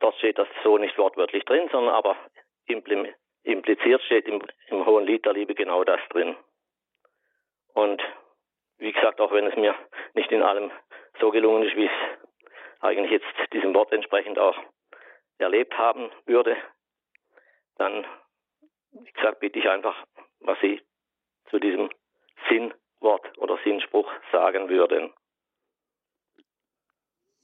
[0.00, 2.16] Dort steht das so nicht wortwörtlich drin, sondern aber
[3.44, 6.36] impliziert steht im, im hohen Lied der Liebe genau das drin.
[7.74, 8.02] Und
[8.78, 9.74] wie gesagt, auch wenn es mir
[10.14, 10.70] nicht in allem
[11.20, 12.18] so gelungen ist, wie es
[12.80, 14.56] eigentlich jetzt diesem Wort entsprechend auch
[15.38, 16.56] erlebt haben würde,
[17.76, 18.06] dann,
[18.90, 19.96] wie gesagt, bitte ich einfach,
[20.40, 20.80] was Sie
[21.50, 21.90] zu diesem
[22.48, 25.12] Sinnwort oder Sinnspruch sagen würden.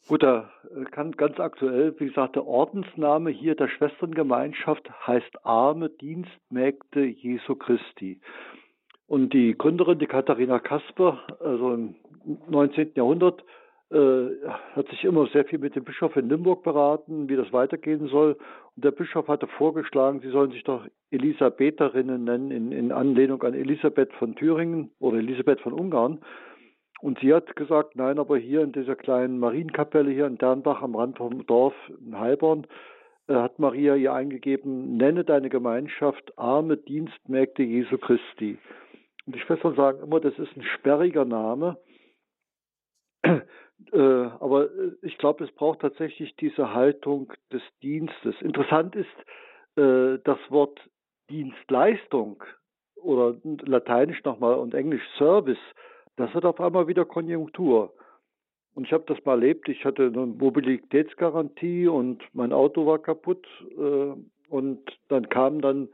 [0.07, 0.51] Gut, da
[0.91, 8.21] kann ganz aktuell, wie gesagt, der Ordensname hier der Schwesterngemeinschaft heißt Arme Dienstmägde Jesu Christi.
[9.07, 11.95] Und die Gründerin, die Katharina Kasper, also im
[12.49, 12.93] 19.
[12.97, 13.45] Jahrhundert,
[13.91, 14.27] äh,
[14.75, 18.37] hat sich immer sehr viel mit dem Bischof in Limburg beraten, wie das weitergehen soll.
[18.77, 23.55] Und der Bischof hatte vorgeschlagen, sie sollen sich doch Elisabeterinnen nennen, in, in Anlehnung an
[23.55, 26.19] Elisabeth von Thüringen oder Elisabeth von Ungarn.
[27.05, 30.97] Und sie hat gesagt, nein, aber hier in dieser kleinen Marienkapelle hier in Dernbach am
[30.97, 32.67] Rand vom Dorf in Heilbronn
[33.29, 38.57] äh, hat Maria ihr eingegeben, nenne deine Gemeinschaft arme Dienstmägde Jesu Christi.
[39.27, 41.77] Und die Schwestern sagen immer, das ist ein sperriger Name.
[43.93, 48.35] Äh, aber äh, ich glaube, es braucht tatsächlich diese Haltung des Dienstes.
[48.41, 49.11] Interessant ist
[49.77, 50.81] das Wort
[51.29, 52.43] Dienstleistung
[52.95, 55.59] oder lateinisch nochmal und englisch Service,
[56.17, 57.93] das hat auf einmal wieder Konjunktur.
[58.75, 63.47] Und ich habe das mal erlebt, ich hatte eine Mobilitätsgarantie und mein Auto war kaputt
[63.79, 64.15] äh,
[64.49, 65.89] und dann kam dann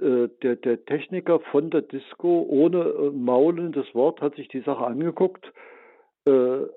[0.00, 4.84] äh, der, der Techniker von der Disco ohne äh, maulendes Wort, hat sich die Sache
[4.84, 5.52] angeguckt.
[6.26, 6.30] Äh,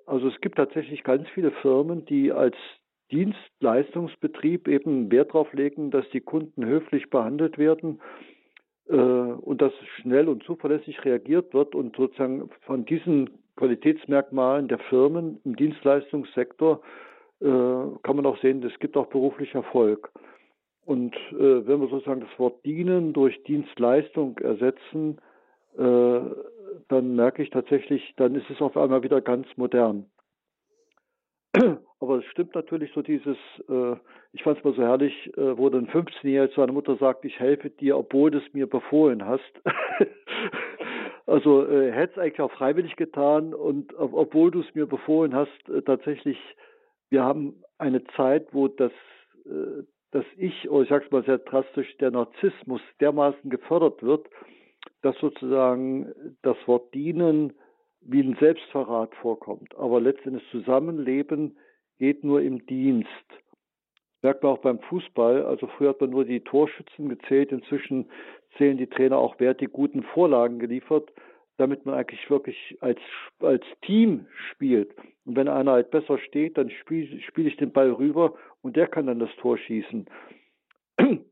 [0.05, 2.55] also es gibt tatsächlich ganz viele Firmen, die als
[3.11, 7.99] Dienstleistungsbetrieb eben Wert darauf legen, dass die Kunden höflich behandelt werden
[8.87, 15.55] und dass schnell und zuverlässig reagiert wird und sozusagen von diesen Qualitätsmerkmalen der Firmen im
[15.55, 16.81] Dienstleistungssektor
[17.39, 20.11] äh, kann man auch sehen, es gibt auch beruflich Erfolg.
[20.85, 25.17] Und wenn wir sozusagen das Wort dienen durch Dienstleistung ersetzen,
[25.77, 30.07] dann merke ich tatsächlich, dann ist es auf einmal wieder ganz modern.
[32.03, 33.37] Aber es stimmt natürlich so dieses,
[33.69, 33.95] äh,
[34.33, 37.39] ich fand es mal so herrlich, äh, wo dann 15-Jährige zu seiner Mutter sagt, ich
[37.39, 39.41] helfe dir, obwohl du es mir befohlen hast.
[41.25, 45.69] also äh, hätte es eigentlich auch freiwillig getan und obwohl du es mir befohlen hast,
[45.69, 46.37] äh, tatsächlich,
[47.09, 48.91] wir haben eine Zeit, wo das,
[49.45, 54.27] äh, das Ich, oder ich sage es mal sehr drastisch, der Narzissmus dermaßen gefördert wird,
[55.03, 57.53] dass sozusagen das Wort dienen
[58.01, 59.73] wie ein Selbstverrat vorkommt.
[59.77, 61.55] Aber letztendlich Zusammenleben
[61.99, 63.09] geht nur im Dienst.
[64.21, 65.45] Merkt man auch beim Fußball.
[65.45, 67.51] Also früher hat man nur die Torschützen gezählt.
[67.51, 68.09] Inzwischen
[68.57, 71.11] zählen die Trainer auch, wer hat die guten Vorlagen geliefert,
[71.57, 72.99] damit man eigentlich wirklich als,
[73.39, 74.95] als Team spielt.
[75.25, 78.87] Und wenn einer halt besser steht, dann spiele spiel ich den Ball rüber und der
[78.87, 80.05] kann dann das Tor schießen.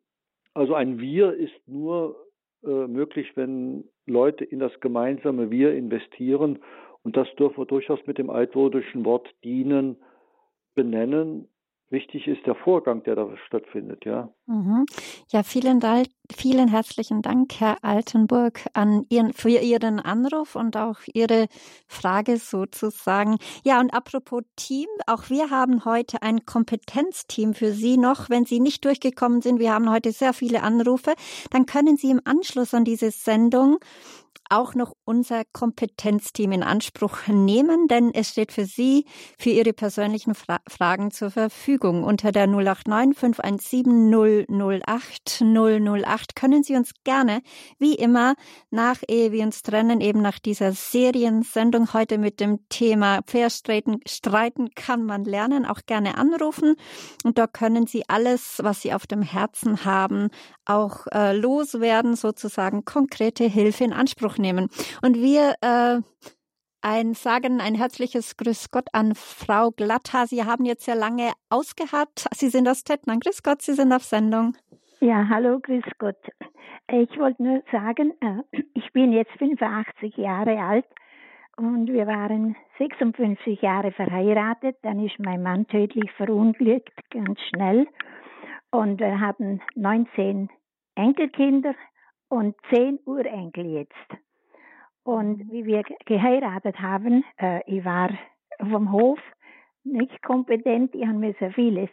[0.53, 2.28] Also ein Wir ist nur
[2.66, 6.59] äh, möglich, wenn Leute in das gemeinsame Wir investieren.
[7.03, 9.95] Und das dürfen wir durchaus mit dem altwordischen Wort dienen
[10.82, 11.47] benennen.
[11.91, 14.29] Wichtig ist der Vorgang, der da stattfindet, ja.
[14.45, 14.86] Mhm.
[15.29, 15.82] Ja, vielen
[16.34, 21.47] vielen herzlichen Dank, Herr Altenburg, an Ihren, für Ihren Anruf und auch Ihre
[21.88, 23.36] Frage sozusagen.
[23.65, 28.29] Ja, und apropos Team, auch wir haben heute ein Kompetenzteam für Sie noch.
[28.29, 31.13] Wenn Sie nicht durchgekommen sind, wir haben heute sehr viele Anrufe,
[31.49, 33.79] dann können Sie im Anschluss an diese Sendung
[34.52, 39.06] auch noch unser Kompetenzteam in Anspruch nehmen, denn es steht für Sie
[39.39, 42.04] für Ihre persönlichen Fra Fragen zur Verfügung.
[42.04, 44.12] Unter der 089 517
[44.86, 47.41] 008 008 können Sie uns gerne,
[47.80, 48.36] wie immer,
[48.70, 54.72] nach Ehe wir uns trennen, eben nach dieser Seriensendung heute mit dem Thema Verstreiten, streiten
[54.76, 56.76] kann man lernen, auch gerne anrufen.
[57.24, 60.30] Und da können Sie alles, was Sie auf dem Herzen haben,
[60.66, 64.70] auch äh, loswerden, sozusagen konkrete Hilfe in Anspruch nehmen.
[65.02, 66.02] Und wir äh,
[66.82, 70.28] ein Sagen, ein herzliches Grüß Gott an Frau Glatter.
[70.28, 72.26] Sie haben jetzt sehr lange ausgeharrt.
[72.34, 73.20] Sie sind aus Tettnang.
[73.20, 74.56] Grüß Gott, Sie sind auf Sendung.
[75.00, 76.18] Ja, hallo, grüß Gott.
[76.92, 80.86] Ich wollte nur sagen, äh, ich bin jetzt 85 Jahre alt
[81.58, 84.78] und wir waren 56 Jahre verheiratet.
[84.84, 87.88] Dann ist mein Mann tödlich verunglückt, ganz schnell.
[88.72, 90.50] Und wir haben 19
[90.96, 91.76] Enkelkinder
[92.30, 94.22] und 10 Urenkel jetzt.
[95.04, 98.10] Und wie wir geheiratet haben, äh, ich war
[98.60, 99.20] vom Hof
[99.84, 101.89] nicht kompetent, ich musste vieles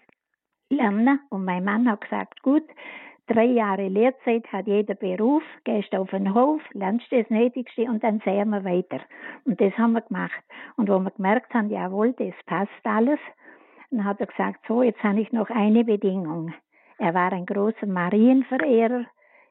[0.70, 1.20] lernen.
[1.30, 2.64] Und mein Mann hat gesagt, gut,
[3.26, 8.20] drei Jahre Lehrzeit hat jeder Beruf, gehst auf den Hof, lernst das Nötigste und dann
[8.24, 9.00] sehen wir weiter.
[9.44, 10.42] Und das haben wir gemacht.
[10.76, 13.20] Und wo wir gemerkt haben, jawohl, das passt alles,
[13.90, 16.52] dann hat er gesagt, so, jetzt habe ich noch eine Bedingung.
[16.98, 19.06] Er war ein großer Marienverehrer.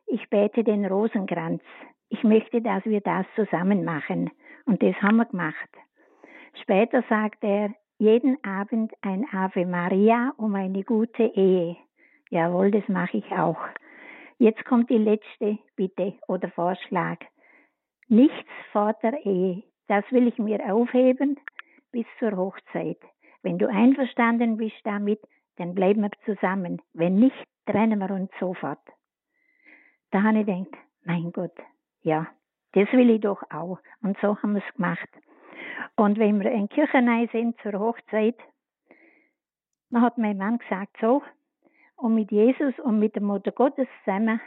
[0.05, 1.63] Ich bete den Rosenkranz.
[2.09, 4.31] Ich möchte, dass wir das zusammen machen.
[4.65, 5.69] Und das haben wir gemacht.
[6.61, 11.77] Später sagt er, jeden Abend ein Ave Maria um eine gute Ehe.
[12.29, 13.59] Jawohl, das mache ich auch.
[14.37, 17.17] Jetzt kommt die letzte Bitte oder Vorschlag.
[18.07, 19.63] Nichts vor der Ehe.
[19.87, 21.39] Das will ich mir aufheben
[21.91, 22.99] bis zur Hochzeit.
[23.41, 25.19] Wenn du einverstanden bist damit,
[25.55, 26.81] dann bleiben wir zusammen.
[26.93, 28.79] Wenn nicht, trennen wir uns sofort.
[30.11, 31.57] Da habe ich gedacht, mein Gott,
[32.07, 32.25] ja,
[32.71, 33.79] das will ich doch auch.
[34.01, 35.09] Und so haben wir es gemacht.
[35.97, 38.37] Und wenn wir in Kirchenei sind zur Hochzeit,
[39.89, 41.21] dann hat mein Mann gesagt, so,
[41.97, 44.39] und mit Jesus und mit der Mutter Gottes zusammen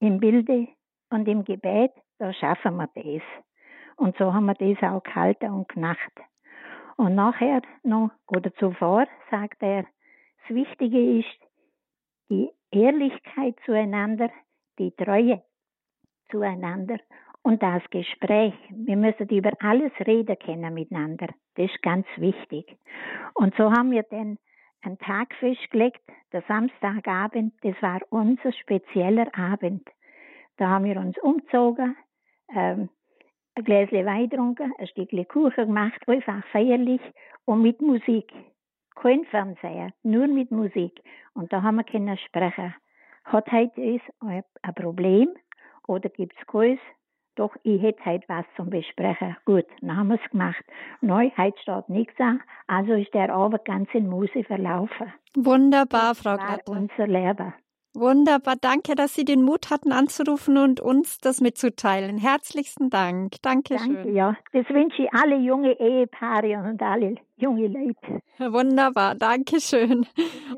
[0.00, 0.68] im Bilde
[1.10, 3.22] und im Gebet, da schaffen wir das.
[3.96, 6.12] Und so haben wir das auch gehalten und gemacht.
[6.96, 11.38] Und nachher noch, oder zuvor, sagt er, das Wichtige ist
[12.30, 14.30] die Ehrlichkeit zueinander,
[14.78, 15.42] die Treue
[16.32, 16.98] zueinander
[17.42, 18.54] und das Gespräch.
[18.70, 21.28] Wir müssen über alles reden können miteinander.
[21.54, 22.76] Das ist ganz wichtig.
[23.34, 24.38] Und so haben wir dann
[24.82, 26.00] einen Tag festgelegt,
[26.32, 29.88] der Samstagabend, das war unser spezieller Abend.
[30.56, 31.96] Da haben wir uns umgezogen,
[32.54, 32.88] ähm,
[33.54, 37.00] ein Gläschen Wein getrunken, ein Stückchen Kuchen gemacht, einfach feierlich
[37.44, 38.32] und mit Musik.
[38.94, 41.00] Kein Fernseher, nur mit Musik.
[41.34, 42.74] Und da haben wir können sprechen.
[43.24, 45.28] Hat heute ein Problem
[45.86, 46.80] oder gibt es keins?
[47.34, 49.36] Doch ich hätte heute was zum Besprechen.
[49.46, 50.62] Gut, dann haben wir es gemacht.
[51.00, 52.42] Neu, heute steht nichts an.
[52.66, 55.12] Also ist der Abend ganz in Muse verlaufen.
[55.34, 56.70] Wunderbar, Frau Glatter.
[56.70, 57.54] unser Lehrer.
[57.94, 58.56] Wunderbar.
[58.58, 62.16] Danke, dass Sie den Mut hatten, anzurufen und uns das mitzuteilen.
[62.16, 63.34] Herzlichsten Dank.
[63.42, 63.94] Dankeschön.
[63.94, 64.36] Danke, ja.
[64.52, 68.22] Das wünsche ich alle junge Ehepaare und alle junge Leute.
[68.38, 69.14] Wunderbar.
[69.14, 70.06] Dankeschön.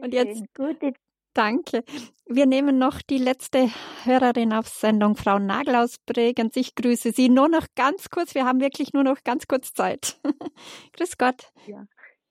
[0.00, 0.44] Und jetzt.
[0.54, 0.92] Gute
[1.34, 1.82] Danke.
[2.26, 3.66] Wir nehmen noch die letzte
[4.04, 6.56] Hörerin auf Sendung, Frau Nagel aus Bregenz.
[6.56, 8.36] Ich grüße Sie nur noch ganz kurz.
[8.36, 10.16] Wir haben wirklich nur noch ganz kurz Zeit.
[10.96, 11.52] grüß Gott.
[11.66, 11.84] Ja.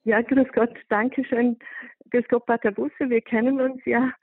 [0.05, 0.73] ja, grüß Gott.
[0.87, 1.59] Dankeschön.
[2.11, 3.09] Grüß Gott, Pater Busse.
[3.09, 4.13] Wir kennen uns ja.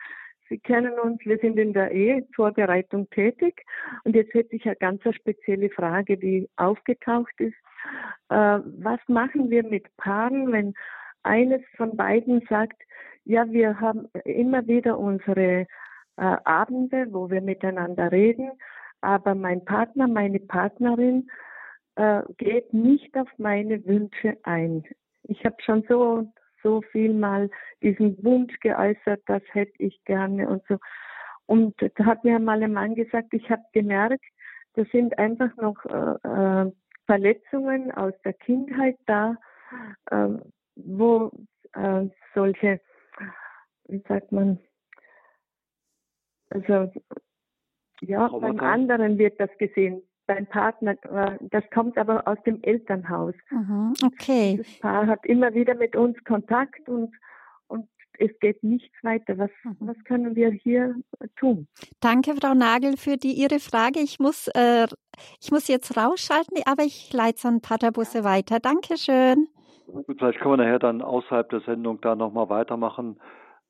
[0.48, 1.20] Sie kennen uns.
[1.24, 3.62] Wir sind in der Ehevorbereitung tätig.
[4.04, 7.54] Und jetzt hätte ich eine ganz spezielle Frage, die aufgetaucht ist.
[8.30, 10.74] Äh, was machen wir mit Paaren, wenn
[11.22, 12.82] eines von beiden sagt,
[13.24, 15.66] ja, wir haben immer wieder unsere äh,
[16.16, 18.50] Abende, wo wir miteinander reden,
[19.00, 21.30] aber mein Partner, meine Partnerin
[21.96, 24.84] äh, geht nicht auf meine Wünsche ein.
[25.24, 26.30] Ich habe schon so
[26.62, 27.50] so viel mal
[27.82, 30.76] diesen Wunsch geäußert, das hätte ich gerne und so.
[31.46, 34.24] Und da hat mir mal ein Mann gesagt, ich habe gemerkt,
[34.74, 36.72] das sind einfach noch äh, äh
[37.06, 39.34] Verletzungen aus der Kindheit da,
[40.12, 40.28] äh,
[40.76, 41.32] wo
[41.72, 42.06] äh,
[42.36, 42.80] solche
[43.88, 44.58] wie sagt man,
[46.50, 46.90] also
[48.00, 48.54] ja, Roboter.
[48.54, 53.34] beim anderen wird das gesehen, beim Partner, äh, das kommt aber aus dem Elternhaus.
[53.50, 54.58] Mhm, okay.
[54.58, 57.12] Das Paar hat immer wieder mit uns Kontakt und,
[57.66, 59.38] und es geht nichts weiter.
[59.38, 59.76] Was, mhm.
[59.80, 60.94] was können wir hier
[61.36, 61.66] tun?
[62.00, 64.00] Danke, Frau Nagel, für die Ihre Frage.
[64.00, 64.86] Ich muss, äh,
[65.40, 68.60] ich muss jetzt rausschalten, aber ich leite es an Paterbusse weiter.
[68.60, 69.48] Dankeschön.
[69.92, 73.20] Gut, vielleicht können wir nachher dann außerhalb der Sendung da nochmal weitermachen.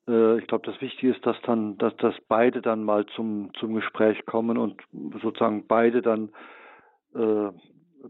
[0.07, 3.73] Äh, ich glaube, das Wichtige ist, dass dann, dass, dass beide dann mal zum, zum
[3.73, 4.81] Gespräch kommen und
[5.21, 6.29] sozusagen beide dann,
[7.15, 7.51] äh,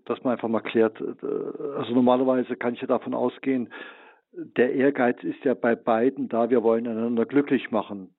[0.06, 3.72] dass man einfach mal klärt, äh, also normalerweise kann ich ja davon ausgehen,
[4.34, 8.14] der Ehrgeiz ist ja bei beiden da, wir wollen einander glücklich machen.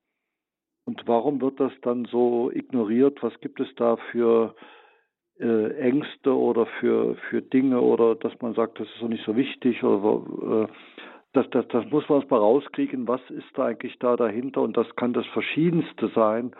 [0.85, 3.23] Und warum wird das dann so ignoriert?
[3.23, 4.53] Was gibt es da für
[5.39, 9.35] äh, Ängste oder für, für Dinge oder dass man sagt, das ist doch nicht so
[9.35, 10.67] wichtig oder äh,
[11.33, 14.87] das, das, das muss man erstmal rauskriegen, was ist da eigentlich da dahinter und das
[14.95, 16.53] kann das Verschiedenste sein,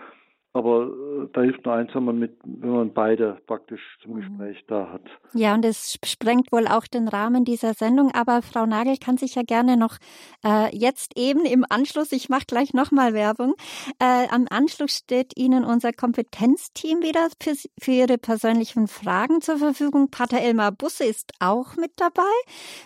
[0.55, 4.19] Aber äh, da hilft nur eins, wenn man, mit, wenn man beide praktisch zum mhm.
[4.19, 5.01] Gespräch da hat.
[5.33, 8.11] Ja, und es sprengt wohl auch den Rahmen dieser Sendung.
[8.13, 9.97] Aber Frau Nagel kann sich ja gerne noch
[10.45, 13.55] äh, jetzt eben im Anschluss, ich mache gleich nochmal Werbung,
[13.97, 20.11] äh, am Anschluss steht Ihnen unser Kompetenzteam wieder für, für Ihre persönlichen Fragen zur Verfügung.
[20.11, 22.21] Pater Elmar Busse ist auch mit dabei.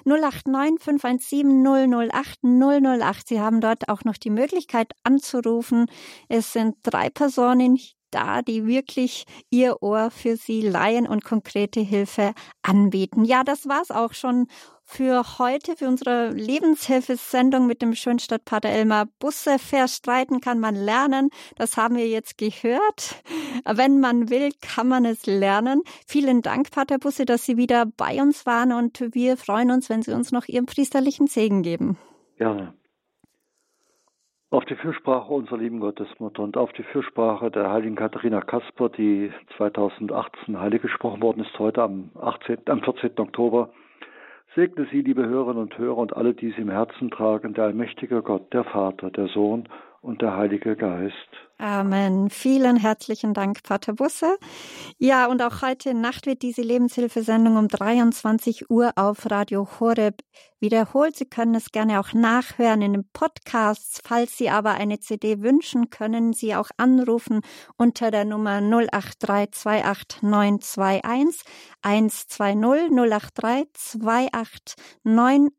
[0.05, 3.27] 089 517 008 008.
[3.27, 5.87] Sie haben dort auch noch die Möglichkeit anzurufen.
[6.29, 7.56] Es sind drei Personen
[8.11, 13.25] da, die wirklich ihr Ohr für sie leihen und konkrete Hilfe anbieten.
[13.25, 14.47] Ja, das war's auch schon
[14.89, 19.59] für heute, für unsere Lebenshilfesendung mit dem Schönstadtpater Elmar Busse.
[19.59, 21.29] Verstreiten kann man lernen.
[21.57, 23.21] Das haben wir jetzt gehört.
[23.65, 25.81] Wenn man will, kann man es lernen.
[26.07, 30.01] Vielen Dank, Pater Busse, dass Sie wieder bei uns waren und wir freuen uns, wenn
[30.01, 31.97] Sie uns noch Ihren priesterlichen Segen geben.
[32.37, 32.73] Gerne.
[34.57, 39.31] Auf die Fürsprache unserer lieben Gottesmutter und auf die Fürsprache der heiligen Katharina Kasper, die
[39.55, 43.11] 2018 heilig gesprochen worden ist, heute am, 18, am 14.
[43.19, 43.69] Oktober,
[44.55, 48.23] segne Sie, liebe Hörerinnen und Hörer und alle, die Sie im Herzen tragen, der allmächtige
[48.23, 49.69] Gott, der Vater, der Sohn
[50.01, 51.47] und der Heilige Geist.
[51.59, 52.29] Amen.
[52.29, 54.37] Vielen herzlichen Dank, Pater Busse.
[54.99, 60.21] Ja, und auch heute Nacht wird diese Lebenshilfesendung um 23 Uhr auf Radio Horeb
[60.59, 61.15] wiederholt.
[61.15, 64.01] Sie können es gerne auch nachhören in den Podcasts.
[64.03, 67.41] Falls Sie aber eine CD wünschen, können Sie auch anrufen
[67.75, 71.41] unter der Nummer 083 28921
[71.81, 75.51] 120 083 28921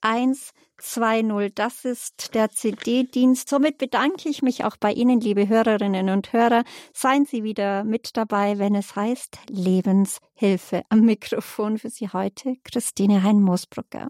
[0.00, 1.52] 120 2.0.
[1.54, 3.48] Das ist der CD-Dienst.
[3.48, 6.64] Somit bedanke ich mich auch bei Ihnen, liebe Hörerinnen und Hörer.
[6.92, 10.82] Seien Sie wieder mit dabei, wenn es heißt Lebenshilfe.
[10.88, 14.08] Am Mikrofon für Sie heute Christine Hein-Moosbrucker.